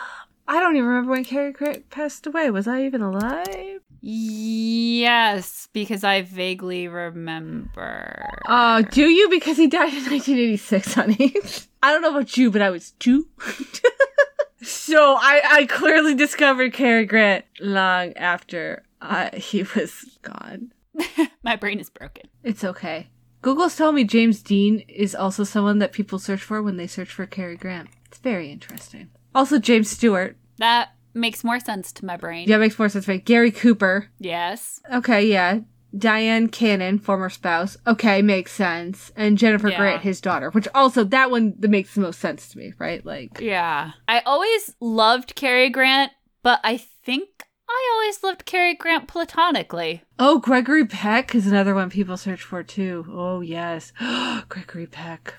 I 0.49 0.61
don't 0.61 0.77
even 0.77 0.89
remember 0.89 1.13
when 1.13 1.25
Cary 1.25 1.53
Grant 1.53 1.91
passed 1.91 2.27
away. 2.27 2.51
Was 2.51 2.67
I 2.67 2.85
even 2.85 3.03
alive? 3.03 3.81
Yes, 4.01 5.69
because 5.73 6.03
I 6.03 6.23
vaguely 6.23 6.89
remember. 6.89 8.29
Uh, 8.47 8.83
do 8.83 9.09
you? 9.09 9.29
Because 9.29 9.57
he 9.57 9.69
died 9.69 9.95
in 9.95 10.05
1986, 10.05 10.95
honey. 10.95 11.35
I 11.83 11.93
don't 11.93 12.03
know 12.03 12.11
about 12.11 12.37
you, 12.37 12.51
but 12.51 12.63
I 12.63 12.71
was 12.71 12.93
two. 12.93 13.29
so 14.63 15.17
I, 15.19 15.43
I 15.49 15.67
clearly 15.67 16.15
discovered 16.15 16.73
Cary 16.73 17.07
Grant 17.07 17.45
long 17.61 18.13
after 18.15 18.83
uh, 19.01 19.31
he 19.35 19.63
was 19.63 20.19
gone. 20.23 20.73
My 21.43 21.57
brain 21.57 21.81
is 21.81 21.91
broken. 21.91 22.29
It's 22.43 22.65
okay. 22.65 23.09
Google's 23.41 23.77
telling 23.77 23.97
me 23.97 24.05
James 24.05 24.43
Dean 24.43 24.81
is 24.89 25.15
also 25.15 25.43
someone 25.45 25.79
that 25.81 25.93
people 25.93 26.19
search 26.19 26.43
for 26.43 26.63
when 26.63 26.77
they 26.77 26.87
search 26.87 27.11
for 27.13 27.27
Cary 27.27 27.57
Grant. 27.57 27.89
It's 28.07 28.19
very 28.19 28.53
interesting. 28.53 29.11
Also, 29.35 29.59
James 29.59 29.91
Stewart. 29.91 30.37
That 30.59 30.91
makes 31.15 31.43
more 31.43 31.59
sense 31.59 31.93
to 31.95 32.05
my 32.05 32.17
brain. 32.17 32.49
Yeah, 32.49 32.59
makes 32.59 32.79
more 32.79 32.89
sense. 32.89 33.09
Right. 33.09 33.25
Gary 33.25 33.51
Cooper. 33.51 34.09
Yes. 34.19 34.81
Okay, 34.93 35.27
yeah. 35.27 35.61
Dyan 35.97 36.51
Cannon, 36.51 36.99
former 36.99 37.29
spouse. 37.29 37.77
Okay, 37.87 38.23
makes 38.23 38.53
sense. 38.53 39.13
And 39.17 39.37
Jennifer 39.37 39.69
yeah. 39.69 39.77
Grant, 39.77 40.03
his 40.03 40.21
daughter, 40.21 40.51
which 40.51 40.69
also 40.75 41.05
that 41.05 41.31
one 41.31 41.55
that 41.59 41.69
makes 41.69 41.95
the 41.95 42.01
most 42.01 42.21
sense 42.21 42.49
to 42.49 42.59
me, 42.59 42.73
right? 42.79 43.05
Like 43.05 43.41
Yeah. 43.41 43.93
I 44.09 44.21
always 44.21 44.75
loved 44.81 45.35
Cary 45.35 45.69
Grant, 45.69 46.13
but 46.43 46.61
I 46.65 46.77
think 46.79 47.29
I 47.75 47.91
always 47.95 48.23
loved 48.23 48.45
Cary 48.45 48.75
Grant 48.75 49.09
platonically. 49.09 50.03
Oh, 50.19 50.39
Gregory 50.39 50.85
Peck 50.85 51.35
is 51.35 51.47
another 51.47 51.75
one 51.75 51.89
people 51.89 52.19
search 52.19 52.43
for 52.43 52.63
too. 52.63 53.07
Oh, 53.11 53.41
yes. 53.41 53.93
Gregory 54.49 54.87
Peck. 54.87 55.35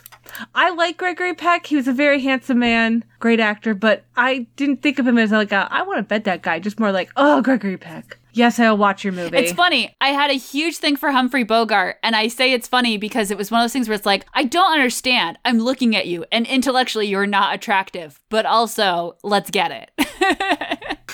I 0.55 0.71
like 0.71 0.97
Gregory 0.97 1.35
Peck. 1.35 1.67
He 1.67 1.75
was 1.75 1.87
a 1.87 1.93
very 1.93 2.21
handsome 2.21 2.59
man, 2.59 3.03
great 3.19 3.39
actor, 3.39 3.75
but 3.75 4.05
I 4.15 4.47
didn't 4.55 4.81
think 4.81 4.97
of 4.97 5.05
him 5.05 5.19
as 5.19 5.31
like 5.31 5.51
a, 5.51 5.67
I 5.69 5.83
want 5.83 5.99
to 5.99 6.03
bet 6.03 6.23
that 6.23 6.41
guy. 6.41 6.57
Just 6.59 6.79
more 6.79 6.91
like, 6.91 7.11
oh, 7.15 7.41
Gregory 7.41 7.77
Peck. 7.77 8.17
Yes, 8.31 8.59
I'll 8.59 8.77
watch 8.77 9.03
your 9.03 9.13
movie. 9.13 9.37
It's 9.37 9.53
funny. 9.53 9.95
I 10.01 10.07
had 10.07 10.31
a 10.31 10.33
huge 10.33 10.77
thing 10.77 10.95
for 10.95 11.11
Humphrey 11.11 11.43
Bogart, 11.43 11.97
and 12.01 12.15
I 12.15 12.29
say 12.29 12.51
it's 12.51 12.67
funny 12.67 12.97
because 12.97 13.29
it 13.29 13.37
was 13.37 13.51
one 13.51 13.61
of 13.61 13.65
those 13.65 13.73
things 13.73 13.87
where 13.87 13.95
it's 13.95 14.07
like, 14.07 14.25
I 14.33 14.45
don't 14.45 14.73
understand. 14.73 15.37
I'm 15.45 15.59
looking 15.59 15.95
at 15.95 16.07
you, 16.07 16.25
and 16.31 16.47
intellectually, 16.47 17.05
you're 17.05 17.27
not 17.27 17.53
attractive, 17.53 18.19
but 18.29 18.47
also, 18.47 19.17
let's 19.21 19.51
get 19.51 19.69
it. 19.71 19.91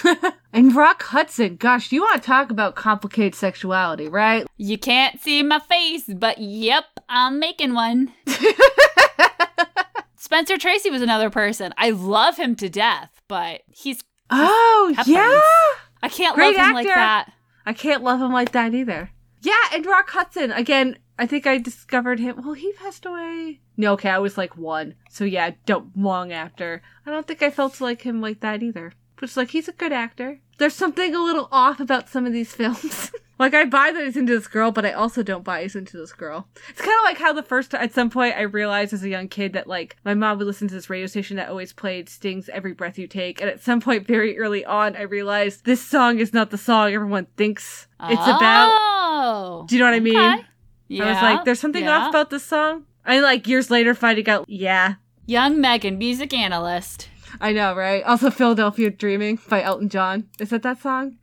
and 0.52 0.76
Rock 0.76 1.04
Hudson, 1.04 1.56
gosh, 1.58 1.92
you 1.92 2.02
want 2.02 2.22
to 2.22 2.28
talk 2.28 2.50
about 2.50 2.76
complicated 2.76 3.36
sexuality, 3.36 4.08
right? 4.08 4.46
You 4.58 4.78
can't 4.78 5.20
see 5.22 5.44
my 5.44 5.60
face, 5.60 6.06
but 6.08 6.38
yep, 6.40 6.86
I'm 7.08 7.40
making 7.40 7.74
one. 7.74 8.14
Spencer 10.16 10.58
Tracy 10.58 10.90
was 10.90 11.02
another 11.02 11.30
person. 11.30 11.74
I 11.78 11.92
love 11.92 12.38
him 12.38 12.56
to 12.58 12.70
death, 12.70 13.10
but 13.28 13.62
he's. 13.72 14.04
Oh, 14.30 14.94
yeah. 15.06 15.40
I 16.04 16.10
can't 16.10 16.36
Great 16.36 16.56
love 16.56 16.68
him 16.68 16.76
actor. 16.76 16.76
like 16.76 16.88
that. 16.88 17.32
I 17.66 17.74
can't 17.74 18.04
love 18.04 18.22
him 18.22 18.32
like 18.32 18.52
that 18.52 18.74
either. 18.74 19.10
Yeah, 19.42 19.54
and 19.74 19.86
Rock 19.86 20.10
Hudson 20.10 20.52
again. 20.52 20.98
I 21.18 21.26
think 21.26 21.46
I 21.46 21.58
discovered 21.58 22.20
him. 22.20 22.42
Well, 22.44 22.54
he 22.54 22.72
passed 22.74 23.06
away. 23.06 23.60
No, 23.76 23.94
okay, 23.94 24.10
I 24.10 24.20
was 24.20 24.38
like 24.38 24.58
one. 24.58 24.96
So 25.10 25.26
yeah, 25.26 25.52
don't 25.66 25.98
long 25.98 26.32
after. 26.32 26.82
I 27.06 27.12
don't 27.12 27.28
think 27.28 27.42
I 27.42 27.50
felt 27.50 27.82
like 27.82 28.04
him 28.04 28.22
like 28.22 28.40
that 28.40 28.64
either. 28.64 28.94
It's 29.22 29.38
like 29.38 29.52
he's 29.52 29.68
a 29.68 29.74
good 29.74 29.92
actor. 29.92 30.40
There's 30.58 30.76
something 30.76 31.14
a 31.16 31.24
little 31.24 31.48
off 31.52 31.80
about 31.80 32.10
some 32.10 32.26
of 32.26 32.34
these 32.34 32.54
films. 32.54 33.12
Like 33.40 33.54
I 33.54 33.64
buy 33.64 33.92
that 33.92 34.04
he's 34.04 34.18
into 34.18 34.38
this 34.38 34.50
girl, 34.50 34.72
but 34.72 34.86
I 34.86 34.92
also 34.92 35.24
don't 35.24 35.46
buy 35.46 35.62
he's 35.62 35.74
into 35.74 35.96
this 35.96 36.12
girl. 36.12 36.50
It's 36.68 36.82
kind 36.82 36.92
of 36.92 37.04
like 37.06 37.18
how 37.18 37.32
the 37.32 37.42
first 37.42 37.74
at 37.74 37.94
some 37.94 38.10
point 38.10 38.36
I 38.36 38.42
realized 38.42 38.92
as 38.92 39.02
a 39.02 39.08
young 39.08 39.30
kid 39.30 39.54
that 39.54 39.66
like 39.66 39.96
my 40.04 40.14
mom 40.14 40.38
would 40.38 40.48
listen 40.48 40.68
to 40.68 40.74
this 40.74 40.90
radio 40.90 41.08
station 41.08 41.38
that 41.38 41.48
always 41.48 41.72
played 41.72 42.10
Sting's 42.10 42.50
"Every 42.50 42.74
Breath 42.74 43.00
You 43.00 43.08
Take," 43.08 43.40
and 43.40 43.50
at 43.50 43.62
some 43.62 43.80
point 43.80 44.06
very 44.06 44.38
early 44.38 44.66
on 44.66 44.98
I 44.98 45.04
realized 45.04 45.64
this 45.64 45.82
song 45.82 46.20
is 46.20 46.34
not 46.34 46.50
the 46.50 46.58
song 46.58 46.92
everyone 46.92 47.28
thinks 47.38 47.88
it's 48.10 48.22
oh, 48.22 48.36
about. 48.36 49.68
Do 49.70 49.76
you 49.76 49.80
know 49.80 49.88
what 49.88 49.96
I 49.96 50.02
mean? 50.02 50.46
Yeah, 50.90 51.06
I 51.06 51.14
was 51.14 51.22
like, 51.22 51.46
"There's 51.46 51.62
something 51.62 51.86
yeah. 51.86 51.98
off 51.98 52.10
about 52.10 52.32
this 52.32 52.44
song." 52.44 52.86
And 53.06 53.24
like 53.24 53.48
years 53.48 53.72
later, 53.72 53.96
finding 53.96 54.28
out, 54.28 54.50
yeah. 54.50 54.96
Young 55.26 55.62
Megan, 55.62 55.98
music 55.98 56.34
analyst. 56.34 57.09
I 57.40 57.54
know, 57.54 57.76
right? 57.76 58.04
Also, 58.04 58.30
Philadelphia 58.30 58.90
Dreaming 58.90 59.40
by 59.48 59.62
Elton 59.62 59.90
John. 59.90 60.30
Is 60.40 60.50
that 60.50 60.64
that 60.64 60.82
song? 60.82 61.18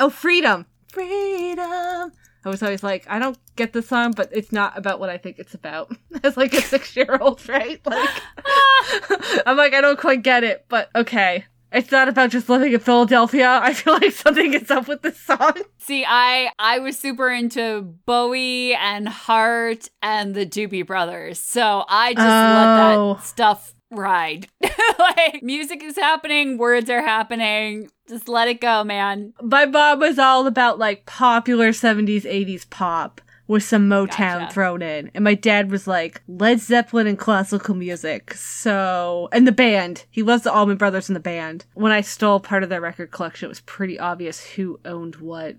Oh, 0.00 0.10
Freedom 0.10 0.66
freedom. 0.94 2.12
I 2.46 2.48
was 2.48 2.62
always 2.62 2.82
like, 2.82 3.06
I 3.08 3.18
don't 3.18 3.38
get 3.56 3.72
the 3.72 3.82
song, 3.82 4.12
but 4.12 4.28
it's 4.32 4.52
not 4.52 4.78
about 4.78 5.00
what 5.00 5.10
I 5.10 5.18
think 5.18 5.38
it's 5.38 5.54
about. 5.54 5.94
As 6.22 6.36
like 6.36 6.54
a 6.54 6.60
six 6.60 6.96
year 6.96 7.18
old, 7.20 7.46
right? 7.48 7.84
Like, 7.84 8.08
I'm 9.46 9.56
like, 9.56 9.74
I 9.74 9.80
don't 9.80 9.98
quite 9.98 10.22
get 10.22 10.44
it, 10.44 10.66
but 10.68 10.90
okay. 10.94 11.44
It's 11.72 11.90
not 11.90 12.08
about 12.08 12.30
just 12.30 12.48
living 12.48 12.72
in 12.72 12.78
Philadelphia. 12.78 13.58
I 13.60 13.74
feel 13.74 13.94
like 13.94 14.12
something 14.12 14.54
is 14.54 14.70
up 14.70 14.86
with 14.86 15.02
this 15.02 15.18
song. 15.18 15.54
See, 15.78 16.04
I 16.06 16.52
I 16.56 16.78
was 16.78 16.96
super 16.96 17.28
into 17.28 17.82
Bowie 18.06 18.74
and 18.74 19.08
Heart 19.08 19.88
and 20.00 20.36
the 20.36 20.46
Doobie 20.46 20.86
Brothers, 20.86 21.40
so 21.40 21.84
I 21.88 22.14
just 22.14 22.24
oh. 22.24 22.28
let 22.30 23.16
that 23.16 23.26
stuff 23.26 23.74
ride. 23.94 24.48
like 24.98 25.42
music 25.42 25.82
is 25.82 25.96
happening, 25.96 26.58
words 26.58 26.90
are 26.90 27.02
happening. 27.02 27.90
Just 28.08 28.28
let 28.28 28.48
it 28.48 28.60
go, 28.60 28.84
man. 28.84 29.32
My 29.42 29.64
mom 29.64 30.00
was 30.00 30.18
all 30.18 30.46
about 30.46 30.78
like 30.78 31.06
popular 31.06 31.70
70s, 31.70 32.22
80s 32.22 32.68
pop 32.68 33.20
with 33.46 33.62
some 33.62 33.88
Motown 33.88 34.40
gotcha. 34.40 34.52
thrown 34.52 34.82
in. 34.82 35.10
And 35.14 35.24
my 35.24 35.34
dad 35.34 35.70
was 35.70 35.86
like 35.86 36.22
Led 36.26 36.60
Zeppelin 36.60 37.06
and 37.06 37.18
classical 37.18 37.74
music. 37.74 38.34
So, 38.34 39.28
and 39.32 39.46
the 39.46 39.52
band. 39.52 40.04
He 40.10 40.22
loves 40.22 40.44
the 40.44 40.52
Allman 40.52 40.76
Brothers 40.76 41.08
and 41.08 41.16
the 41.16 41.20
band. 41.20 41.66
When 41.74 41.92
I 41.92 42.00
stole 42.00 42.40
part 42.40 42.62
of 42.62 42.68
their 42.68 42.80
record 42.80 43.10
collection, 43.10 43.46
it 43.46 43.48
was 43.48 43.60
pretty 43.60 43.98
obvious 43.98 44.44
who 44.44 44.80
owned 44.84 45.16
what. 45.16 45.56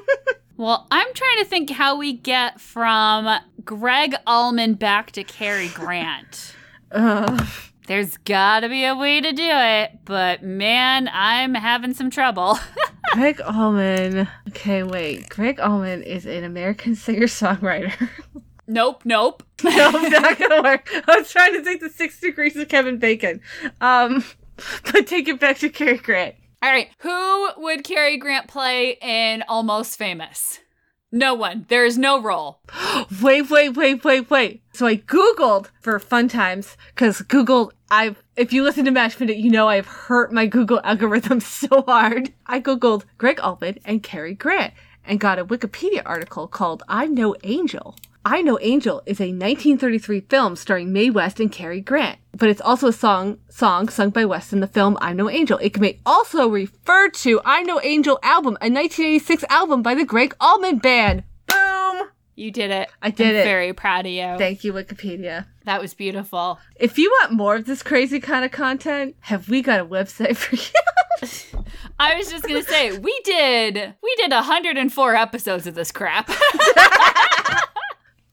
well, 0.56 0.86
I'm 0.90 1.12
trying 1.14 1.38
to 1.38 1.44
think 1.44 1.70
how 1.70 1.96
we 1.96 2.12
get 2.12 2.60
from 2.60 3.28
Gregg 3.64 4.14
Allman 4.26 4.74
back 4.74 5.12
to 5.12 5.24
Cary 5.24 5.68
Grant. 5.68 6.54
uh. 6.92 7.44
There's 7.86 8.16
gotta 8.18 8.68
be 8.68 8.84
a 8.84 8.94
way 8.94 9.20
to 9.20 9.32
do 9.32 9.48
it, 9.48 9.98
but 10.04 10.42
man, 10.42 11.10
I'm 11.12 11.54
having 11.54 11.94
some 11.94 12.10
trouble. 12.10 12.58
Gregg 13.12 13.40
Allman. 13.40 14.28
Okay, 14.48 14.82
wait. 14.82 15.28
Gregg 15.28 15.58
Allman 15.60 16.02
is 16.02 16.24
an 16.24 16.44
American 16.44 16.94
singer 16.94 17.26
songwriter. 17.26 18.08
Nope, 18.68 19.02
nope. 19.04 19.42
no, 19.64 19.90
not 19.90 20.38
gonna 20.38 20.62
work. 20.62 20.88
I 21.06 21.18
was 21.18 21.30
trying 21.30 21.52
to 21.54 21.64
take 21.64 21.80
the 21.80 21.90
six 21.90 22.20
degrees 22.20 22.56
of 22.56 22.68
Kevin 22.68 22.96
Bacon. 22.96 23.40
Um, 23.80 24.24
but 24.84 25.06
take 25.08 25.28
it 25.28 25.40
back 25.40 25.58
to 25.58 25.68
Cary 25.68 25.98
Grant. 25.98 26.36
All 26.62 26.70
right, 26.70 26.88
who 26.98 27.50
would 27.56 27.82
Cary 27.82 28.16
Grant 28.18 28.46
play 28.46 28.96
in 29.02 29.42
Almost 29.48 29.98
Famous? 29.98 30.60
No 31.14 31.34
one. 31.34 31.66
There 31.68 31.84
is 31.84 31.98
no 31.98 32.20
role. 32.20 32.60
wait, 33.22 33.50
wait, 33.50 33.76
wait, 33.76 34.02
wait, 34.02 34.30
wait. 34.30 34.62
So 34.72 34.86
I 34.86 34.96
Googled 34.96 35.68
for 35.82 35.98
fun 35.98 36.28
times 36.28 36.78
because 36.94 37.20
Google, 37.20 37.70
I've, 37.90 38.22
if 38.34 38.50
you 38.50 38.62
listen 38.62 38.86
to 38.86 38.90
Match 38.90 39.20
Minute, 39.20 39.36
you 39.36 39.50
know 39.50 39.68
I've 39.68 39.86
hurt 39.86 40.32
my 40.32 40.46
Google 40.46 40.80
algorithm 40.84 41.40
so 41.40 41.82
hard. 41.82 42.32
I 42.46 42.60
Googled 42.60 43.04
Gregg 43.18 43.40
Allman 43.40 43.78
and 43.84 44.02
Cary 44.02 44.34
Grant 44.34 44.72
and 45.04 45.20
got 45.20 45.38
a 45.38 45.44
Wikipedia 45.44 46.00
article 46.06 46.48
called 46.48 46.82
I'm 46.88 47.14
No 47.14 47.36
Angel. 47.44 47.94
I'm 48.24 48.46
No 48.46 48.58
Angel 48.60 49.02
is 49.04 49.20
a 49.20 49.34
1933 49.34 50.20
film 50.20 50.56
starring 50.56 50.94
Mae 50.94 51.10
West 51.10 51.40
and 51.40 51.52
Cary 51.52 51.82
Grant, 51.82 52.20
but 52.36 52.48
it's 52.48 52.60
also 52.60 52.88
a 52.88 52.92
song 52.92 53.38
song 53.48 53.88
sung 53.88 54.10
by 54.10 54.24
West 54.24 54.52
in 54.52 54.60
the 54.60 54.66
film 54.66 54.96
I'm 55.00 55.16
No 55.16 55.28
Angel. 55.28 55.58
It 55.58 55.78
may 55.78 56.00
also 56.06 56.48
refer 56.48 57.08
to 57.10 57.40
I'm 57.44 57.66
No 57.66 57.80
Angel 57.82 58.18
album, 58.22 58.56
a 58.60 58.70
1986 58.70 59.44
album 59.48 59.82
by 59.82 59.94
the 59.94 60.04
Gregg 60.04 60.34
Allman 60.40 60.78
Band. 60.78 61.24
Boom! 61.46 62.08
You 62.34 62.50
did 62.50 62.70
it. 62.70 62.88
I 63.02 63.10
did 63.10 63.28
I'm 63.28 63.36
it. 63.36 63.44
Very 63.44 63.72
proud 63.72 64.06
of 64.06 64.12
you. 64.12 64.36
Thank 64.38 64.64
you, 64.64 64.72
Wikipedia. 64.72 65.46
That 65.64 65.80
was 65.80 65.94
beautiful. 65.94 66.58
If 66.76 66.98
you 66.98 67.10
want 67.20 67.32
more 67.32 67.56
of 67.56 67.66
this 67.66 67.82
crazy 67.82 68.20
kind 68.20 68.44
of 68.44 68.50
content, 68.50 69.16
have 69.20 69.48
we 69.48 69.62
got 69.62 69.80
a 69.80 69.84
website 69.84 70.36
for 70.36 70.56
you? 70.56 71.62
I 72.00 72.16
was 72.16 72.30
just 72.30 72.44
gonna 72.44 72.62
say 72.64 72.98
we 72.98 73.20
did 73.24 73.94
we 74.02 74.14
did 74.16 74.32
104 74.32 75.14
episodes 75.14 75.66
of 75.66 75.74
this 75.74 75.92
crap. 75.92 76.28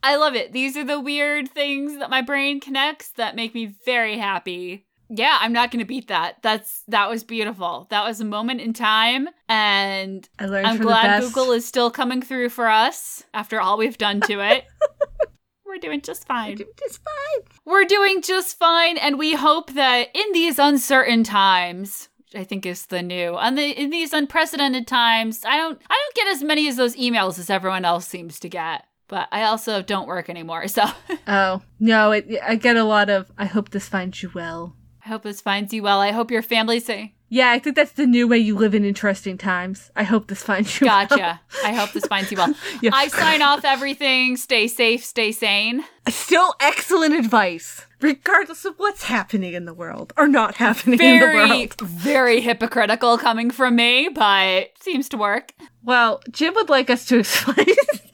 I 0.02 0.16
love 0.16 0.36
it. 0.36 0.54
These 0.54 0.78
are 0.78 0.86
the 0.86 1.00
weird 1.00 1.50
things 1.50 1.98
that 1.98 2.10
my 2.10 2.22
brain 2.22 2.60
connects 2.60 3.12
that 3.12 3.36
make 3.36 3.54
me 3.54 3.74
very 3.86 4.18
happy. 4.18 4.86
Yeah, 5.10 5.38
I'm 5.42 5.54
not 5.54 5.72
going 5.72 5.80
to 5.80 5.88
beat 5.88 6.08
that. 6.10 6.38
That's 6.44 6.84
that 6.88 7.10
was 7.10 7.24
beautiful. 7.24 7.88
That 7.90 8.06
was 8.06 8.22
a 8.22 8.26
moment 8.26 8.62
in 8.62 8.74
time 8.74 9.28
and 9.48 10.30
I 10.38 10.46
learned 10.46 10.68
I'm 10.68 10.78
glad 10.78 11.22
Google 11.22 11.52
is 11.52 11.66
still 11.66 11.90
coming 11.90 12.22
through 12.22 12.50
for 12.50 12.70
us 12.70 13.24
after 13.34 13.60
all 13.60 13.78
we've 13.78 13.98
done 13.98 14.22
to 14.22 14.40
it. 14.40 14.66
We're 15.66 15.80
doing 15.80 16.02
just 16.02 16.28
fine. 16.28 16.52
We're 16.52 16.56
doing 16.56 16.74
just 16.80 17.00
fine. 17.04 17.58
We're 17.66 17.86
doing 17.86 18.22
just 18.22 18.58
fine 18.58 18.98
and 18.98 19.18
we 19.20 19.34
hope 19.34 19.74
that 19.74 20.10
in 20.14 20.32
these 20.34 20.60
uncertain 20.60 21.24
times, 21.24 22.10
I 22.36 22.44
think 22.44 22.66
is 22.66 22.88
the 22.88 23.02
new. 23.02 23.36
And 23.36 23.58
the, 23.58 23.70
in 23.70 23.90
these 23.90 24.14
unprecedented 24.14 24.88
times, 24.88 25.44
I 25.46 25.58
don't 25.58 25.82
I 25.90 25.96
don't 25.96 26.16
get 26.16 26.36
as 26.36 26.44
many 26.44 26.68
of 26.68 26.76
those 26.76 26.96
emails 26.96 27.40
as 27.40 27.50
everyone 27.50 27.86
else 27.86 28.08
seems 28.08 28.40
to 28.42 28.50
get 28.50 28.86
but 29.10 29.28
I 29.32 29.44
also 29.44 29.82
don't 29.82 30.08
work 30.08 30.30
anymore. 30.30 30.68
So. 30.70 30.86
oh 31.28 31.62
no! 31.80 32.14
It, 32.14 32.40
I 32.42 32.56
get 32.56 32.78
a 32.78 32.86
lot 32.86 33.10
of. 33.10 33.30
I 33.38 33.46
hope 33.46 33.72
this 33.72 33.90
finds 33.90 34.24
you 34.24 34.32
well. 34.34 34.76
I 35.06 35.10
hope 35.10 35.24
this 35.24 35.42
finds 35.42 35.74
you 35.74 35.84
well. 35.84 36.00
I 36.00 36.12
hope 36.12 36.32
your 36.32 36.42
family 36.42 36.80
say. 36.80 37.16
Yeah, 37.32 37.52
I 37.52 37.60
think 37.60 37.76
that's 37.76 37.92
the 37.92 38.08
new 38.08 38.28
way 38.28 38.40
you 38.40 38.56
live 38.56 38.74
in 38.74 38.84
interesting 38.84 39.38
times. 39.38 39.92
I 39.96 40.04
hope 40.04 40.28
this 40.28 40.42
finds 40.42 40.82
you. 40.82 40.86
Gotcha. 40.86 41.16
Well. 41.16 41.40
I 41.64 41.74
hope 41.74 41.92
this 41.92 42.06
finds 42.08 42.32
you 42.32 42.38
well. 42.38 42.56
yeah. 42.82 42.90
I 42.92 43.08
sign 43.08 43.44
off 43.44 43.64
everything. 43.64 44.36
Stay 44.36 44.68
safe. 44.68 45.06
Stay 45.06 45.32
sane. 45.32 45.84
Still 46.08 46.56
excellent 46.60 47.14
advice, 47.14 47.86
regardless 48.02 48.66
of 48.66 48.76
what's 48.78 49.04
happening 49.04 49.54
in 49.54 49.66
the 49.66 49.76
world 49.76 50.12
or 50.18 50.28
not 50.28 50.56
happening 50.56 50.98
very, 50.98 51.44
in 51.44 51.50
the 51.50 51.56
world. 51.56 51.82
Very, 51.82 52.02
very 52.02 52.42
hypocritical 52.42 53.20
coming 53.20 53.52
from 53.52 53.76
me, 53.76 54.10
but 54.10 54.72
seems 54.80 55.08
to 55.10 55.18
work. 55.18 55.54
Well, 55.84 56.22
Jim 56.32 56.56
would 56.56 56.70
like 56.70 56.90
us 56.90 57.06
to 57.08 57.20
explain. 57.20 57.68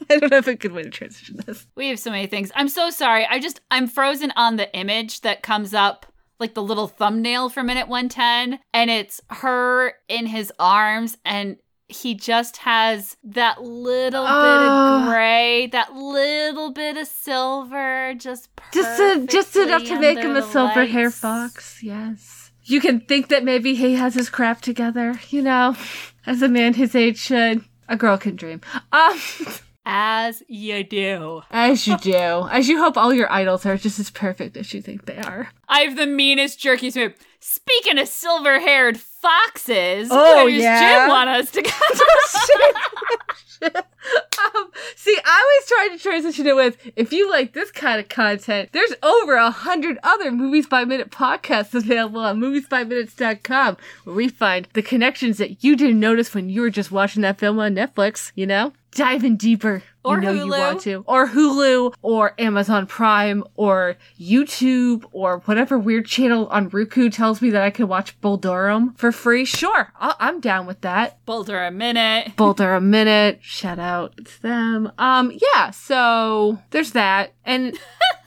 I 0.10 0.18
don't 0.18 0.30
know 0.30 0.38
if 0.38 0.48
I 0.48 0.54
could 0.54 0.72
way 0.72 0.82
to 0.82 0.90
transition 0.90 1.40
this. 1.46 1.66
We 1.74 1.88
have 1.88 1.98
so 1.98 2.10
many 2.10 2.26
things. 2.26 2.52
I'm 2.54 2.68
so 2.68 2.90
sorry. 2.90 3.26
I 3.26 3.38
just 3.38 3.60
I'm 3.70 3.86
frozen 3.86 4.32
on 4.36 4.56
the 4.56 4.72
image 4.74 5.22
that 5.22 5.42
comes 5.42 5.74
up 5.74 6.06
like 6.38 6.54
the 6.54 6.62
little 6.62 6.86
thumbnail 6.86 7.48
for 7.48 7.62
minute 7.62 7.88
110 7.88 8.60
and 8.74 8.90
it's 8.90 9.20
her 9.30 9.94
in 10.08 10.26
his 10.26 10.52
arms 10.58 11.16
and 11.24 11.56
he 11.88 12.14
just 12.14 12.58
has 12.58 13.16
that 13.22 13.62
little 13.62 14.24
bit 14.24 14.26
of 14.26 14.26
ah. 14.26 15.06
gray, 15.08 15.68
that 15.68 15.94
little 15.94 16.72
bit 16.72 16.96
of 16.96 17.06
silver, 17.06 18.12
just 18.14 18.48
just 18.72 19.00
a, 19.00 19.26
just 19.26 19.56
enough 19.56 19.84
to 19.84 20.00
make 20.00 20.18
him 20.18 20.34
a 20.34 20.42
silver 20.42 20.80
lights. 20.80 20.92
hair 20.92 21.10
fox. 21.10 21.82
Yes, 21.82 22.50
you 22.64 22.80
can 22.80 23.00
think 23.00 23.28
that 23.28 23.44
maybe 23.44 23.76
he 23.76 23.94
has 23.94 24.14
his 24.14 24.28
crap 24.28 24.60
together. 24.62 25.20
You 25.28 25.42
know, 25.42 25.76
as 26.26 26.42
a 26.42 26.48
man 26.48 26.74
his 26.74 26.94
age 26.94 27.18
should. 27.18 27.64
A 27.88 27.96
girl 27.96 28.18
can 28.18 28.34
dream. 28.34 28.60
Um. 28.90 29.20
As 29.88 30.42
you 30.48 30.82
do. 30.82 31.42
As 31.48 31.86
you 31.86 31.96
do. 31.98 32.48
as 32.50 32.68
you 32.68 32.78
hope 32.80 32.96
all 32.96 33.14
your 33.14 33.30
idols 33.30 33.64
are 33.64 33.76
just 33.76 34.00
as 34.00 34.10
perfect 34.10 34.56
as 34.56 34.74
you 34.74 34.82
think 34.82 35.06
they 35.06 35.18
are. 35.18 35.50
I 35.68 35.82
have 35.82 35.96
the 35.96 36.08
meanest 36.08 36.58
jerky 36.58 36.90
smooth. 36.90 37.14
Speaking 37.38 37.96
of 37.96 38.08
silver 38.08 38.58
haired 38.58 38.98
foxes, 38.98 40.08
oh, 40.10 40.44
where 40.44 40.50
does 40.50 40.60
yeah? 40.60 41.04
Jim 41.04 41.08
want 41.08 41.30
us 41.30 41.52
to 41.52 41.62
go? 41.62 41.70
um, 43.62 44.70
see, 44.96 45.16
I 45.24 45.60
was 45.60 45.68
trying 45.68 45.96
to 45.96 46.02
transition 46.02 46.48
it 46.48 46.56
with 46.56 46.78
if 46.96 47.12
you 47.12 47.30
like 47.30 47.52
this 47.52 47.70
kind 47.70 48.00
of 48.00 48.08
content, 48.08 48.70
there's 48.72 48.94
over 49.04 49.36
a 49.36 49.52
hundred 49.52 49.98
other 50.02 50.32
Movies 50.32 50.66
by 50.66 50.84
Minute 50.84 51.12
podcasts 51.12 51.74
available 51.74 52.20
on 52.20 52.40
moviesbyminutes.com 52.40 53.76
where 54.02 54.16
we 54.16 54.28
find 54.28 54.66
the 54.72 54.82
connections 54.82 55.38
that 55.38 55.62
you 55.62 55.76
didn't 55.76 56.00
notice 56.00 56.34
when 56.34 56.48
you 56.48 56.60
were 56.60 56.70
just 56.70 56.90
watching 56.90 57.22
that 57.22 57.38
film 57.38 57.60
on 57.60 57.76
Netflix, 57.76 58.32
you 58.34 58.46
know? 58.46 58.72
Diving 58.96 59.36
deeper 59.36 59.82
or 60.06 60.16
you 60.16 60.20
know 60.22 60.32
Hulu. 60.32 60.44
you 60.44 60.50
want 60.50 60.80
to. 60.82 61.04
Or 61.06 61.28
Hulu, 61.28 61.94
or 62.00 62.34
Amazon 62.38 62.86
Prime, 62.86 63.44
or 63.54 63.96
YouTube, 64.18 65.04
or 65.12 65.40
whatever 65.40 65.78
weird 65.78 66.06
channel 66.06 66.46
on 66.46 66.68
Roku 66.68 67.10
tells 67.10 67.42
me 67.42 67.50
that 67.50 67.62
I 67.62 67.70
can 67.70 67.88
watch 67.88 68.18
Bull 68.20 68.36
Durham 68.36 68.94
for 68.94 69.12
free. 69.12 69.44
Sure, 69.44 69.92
i 70.00 70.14
am 70.20 70.40
down 70.40 70.66
with 70.66 70.80
that. 70.82 71.24
Boulder 71.26 71.62
a 71.64 71.70
Minute. 71.70 72.36
Boulder 72.36 72.74
a 72.74 72.80
Minute. 72.80 73.40
Shout 73.42 73.78
out 73.78 74.16
to 74.24 74.42
them. 74.42 74.92
Um, 74.98 75.32
yeah, 75.54 75.70
so 75.70 76.58
there's 76.70 76.92
that. 76.92 77.34
And. 77.44 77.78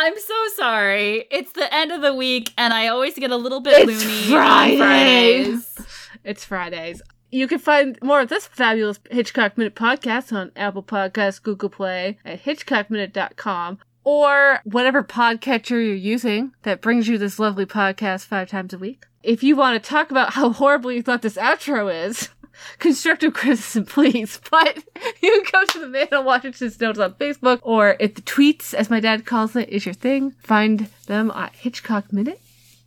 I'm 0.00 0.16
so 0.16 0.34
sorry. 0.54 1.24
It's 1.32 1.50
the 1.52 1.74
end 1.74 1.90
of 1.90 2.02
the 2.02 2.14
week, 2.14 2.52
and 2.56 2.72
I 2.72 2.86
always 2.86 3.14
get 3.16 3.32
a 3.32 3.36
little 3.36 3.58
bit 3.58 3.88
it's 3.88 4.04
loony 4.04 4.22
Fridays. 4.30 4.78
Fridays. 4.78 5.86
It's 6.22 6.44
Fridays. 6.44 7.02
You 7.30 7.46
can 7.46 7.58
find 7.58 7.98
more 8.02 8.22
of 8.22 8.30
this 8.30 8.46
fabulous 8.46 8.98
Hitchcock 9.10 9.58
Minute 9.58 9.74
podcast 9.74 10.32
on 10.32 10.50
Apple 10.56 10.82
Podcasts, 10.82 11.42
Google 11.42 11.68
Play, 11.68 12.18
at 12.24 12.44
hitchcockminute.com, 12.44 13.78
or 14.02 14.60
whatever 14.64 15.02
podcatcher 15.02 15.72
you're 15.72 15.94
using 15.94 16.52
that 16.62 16.80
brings 16.80 17.06
you 17.06 17.18
this 17.18 17.38
lovely 17.38 17.66
podcast 17.66 18.24
five 18.24 18.48
times 18.48 18.72
a 18.72 18.78
week. 18.78 19.04
If 19.22 19.42
you 19.42 19.56
want 19.56 19.82
to 19.82 19.88
talk 19.90 20.10
about 20.10 20.34
how 20.34 20.52
horrible 20.52 20.90
you 20.90 21.02
thought 21.02 21.20
this 21.20 21.36
outro 21.36 21.92
is, 21.94 22.30
constructive 22.78 23.34
criticism, 23.34 23.84
please. 23.84 24.40
But 24.50 24.82
you 25.20 25.42
can 25.42 25.52
go 25.52 25.72
to 25.72 25.80
the 25.80 25.86
Man 25.88 26.08
on 26.12 26.24
Washington's 26.24 26.80
Notes 26.80 26.98
on 26.98 27.12
Facebook, 27.14 27.58
or 27.62 27.96
if 28.00 28.14
the 28.14 28.22
tweets, 28.22 28.72
as 28.72 28.88
my 28.88 29.00
dad 29.00 29.26
calls 29.26 29.54
it, 29.54 29.68
is 29.68 29.84
your 29.84 29.92
thing, 29.94 30.30
find 30.38 30.88
them 31.06 31.30
at 31.32 31.54
Hitchcock 31.56 32.10
Minute. 32.10 32.40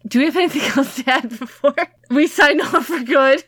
Do 0.08 0.18
we 0.18 0.26
have 0.26 0.36
anything 0.36 0.64
else 0.76 0.96
to 0.96 1.10
add 1.12 1.30
before 1.38 1.76
we 2.10 2.26
sign 2.26 2.60
off 2.60 2.88
for 2.88 3.04
good? 3.04 3.44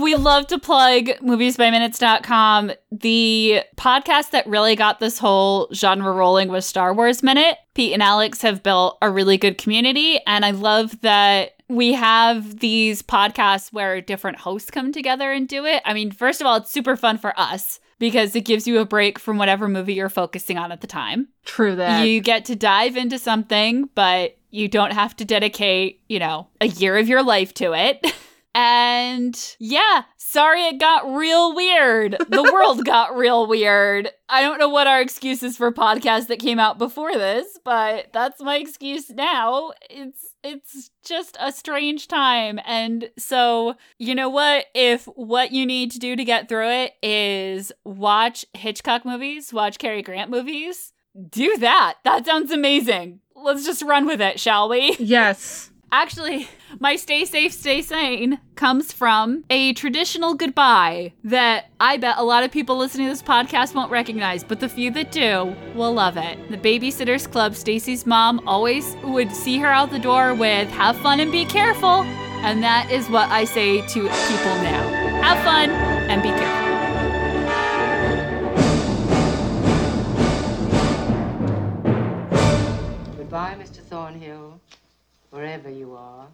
We 0.00 0.14
love 0.14 0.46
to 0.48 0.58
plug 0.58 1.06
moviesbyminutes.com. 1.20 2.72
The 2.92 3.62
podcast 3.76 4.30
that 4.30 4.46
really 4.46 4.76
got 4.76 5.00
this 5.00 5.18
whole 5.18 5.68
genre 5.74 6.12
rolling 6.12 6.48
was 6.48 6.64
Star 6.66 6.94
Wars 6.94 7.22
Minute. 7.22 7.58
Pete 7.74 7.92
and 7.92 8.02
Alex 8.02 8.42
have 8.42 8.62
built 8.62 8.98
a 9.02 9.10
really 9.10 9.36
good 9.36 9.58
community, 9.58 10.20
and 10.26 10.44
I 10.44 10.50
love 10.52 11.00
that 11.00 11.52
we 11.68 11.92
have 11.92 12.58
these 12.58 13.02
podcasts 13.02 13.72
where 13.72 14.00
different 14.00 14.38
hosts 14.38 14.70
come 14.70 14.92
together 14.92 15.30
and 15.30 15.48
do 15.48 15.64
it. 15.64 15.82
I 15.84 15.94
mean, 15.94 16.10
first 16.10 16.40
of 16.40 16.46
all, 16.46 16.56
it's 16.56 16.70
super 16.70 16.96
fun 16.96 17.16
for 17.16 17.38
us 17.38 17.78
because 18.00 18.34
it 18.34 18.44
gives 18.44 18.66
you 18.66 18.80
a 18.80 18.84
break 18.84 19.18
from 19.18 19.38
whatever 19.38 19.68
movie 19.68 19.94
you're 19.94 20.08
focusing 20.08 20.58
on 20.58 20.72
at 20.72 20.80
the 20.80 20.86
time. 20.86 21.28
True 21.44 21.76
that. 21.76 22.02
You 22.02 22.20
get 22.20 22.44
to 22.46 22.56
dive 22.56 22.96
into 22.96 23.18
something, 23.18 23.88
but 23.94 24.36
you 24.50 24.66
don't 24.66 24.92
have 24.92 25.14
to 25.16 25.24
dedicate, 25.24 26.00
you 26.08 26.18
know, 26.18 26.48
a 26.60 26.66
year 26.66 26.96
of 26.96 27.08
your 27.08 27.22
life 27.22 27.54
to 27.54 27.72
it. 27.72 28.04
And 28.54 29.38
yeah, 29.58 30.04
sorry 30.16 30.62
it 30.66 30.80
got 30.80 31.14
real 31.14 31.54
weird. 31.54 32.16
The 32.28 32.50
world 32.52 32.84
got 32.84 33.16
real 33.16 33.46
weird. 33.46 34.10
I 34.28 34.42
don't 34.42 34.58
know 34.58 34.68
what 34.68 34.86
our 34.86 35.00
excuse 35.00 35.42
is 35.42 35.56
for 35.56 35.72
podcasts 35.72 36.26
that 36.28 36.40
came 36.40 36.58
out 36.58 36.78
before 36.78 37.12
this, 37.12 37.58
but 37.64 38.12
that's 38.12 38.40
my 38.40 38.56
excuse 38.56 39.10
now. 39.10 39.72
It's 39.88 40.34
it's 40.42 40.90
just 41.04 41.36
a 41.40 41.52
strange 41.52 42.08
time. 42.08 42.58
And 42.66 43.10
so, 43.18 43.74
you 43.98 44.14
know 44.14 44.28
what? 44.28 44.66
If 44.74 45.04
what 45.04 45.52
you 45.52 45.66
need 45.66 45.90
to 45.92 45.98
do 45.98 46.16
to 46.16 46.24
get 46.24 46.48
through 46.48 46.70
it 46.70 46.92
is 47.02 47.72
watch 47.84 48.44
Hitchcock 48.54 49.04
movies, 49.04 49.52
watch 49.52 49.78
Cary 49.78 50.02
Grant 50.02 50.30
movies, 50.30 50.92
do 51.28 51.56
that. 51.58 51.98
That 52.04 52.26
sounds 52.26 52.50
amazing. 52.50 53.20
Let's 53.34 53.64
just 53.64 53.82
run 53.82 54.06
with 54.06 54.20
it, 54.20 54.38
shall 54.38 54.68
we? 54.68 54.96
Yes. 54.98 55.69
Actually, 55.92 56.48
my 56.80 56.96
stay 56.96 57.24
safe, 57.24 57.52
stay 57.52 57.82
sane 57.82 58.38
comes 58.54 58.92
from 58.92 59.44
a 59.50 59.72
traditional 59.72 60.34
goodbye 60.34 61.12
that 61.24 61.66
I 61.80 61.96
bet 61.96 62.16
a 62.18 62.24
lot 62.24 62.44
of 62.44 62.52
people 62.52 62.76
listening 62.76 63.06
to 63.06 63.12
this 63.12 63.22
podcast 63.22 63.74
won't 63.74 63.90
recognize, 63.90 64.44
but 64.44 64.60
the 64.60 64.68
few 64.68 64.90
that 64.92 65.10
do 65.10 65.54
will 65.74 65.92
love 65.92 66.16
it. 66.16 66.38
The 66.50 66.56
Babysitters 66.56 67.30
Club, 67.30 67.54
Stacey's 67.54 68.06
mom 68.06 68.46
always 68.46 68.96
would 69.02 69.32
see 69.32 69.58
her 69.58 69.68
out 69.68 69.90
the 69.90 69.98
door 69.98 70.34
with, 70.34 70.68
have 70.70 70.96
fun 70.98 71.20
and 71.20 71.32
be 71.32 71.44
careful. 71.44 72.04
And 72.42 72.62
that 72.62 72.90
is 72.90 73.08
what 73.10 73.28
I 73.28 73.44
say 73.44 73.86
to 73.86 74.00
people 74.00 74.54
now. 74.62 74.88
Have 75.22 75.44
fun 75.44 75.70
and 75.70 76.22
be 76.22 76.30
careful. 76.30 76.60
Goodbye, 83.18 83.56
Mr. 83.60 83.82
Thornhill 83.82 84.49
wherever 85.30 85.70
you 85.70 85.94
are. 85.94 86.28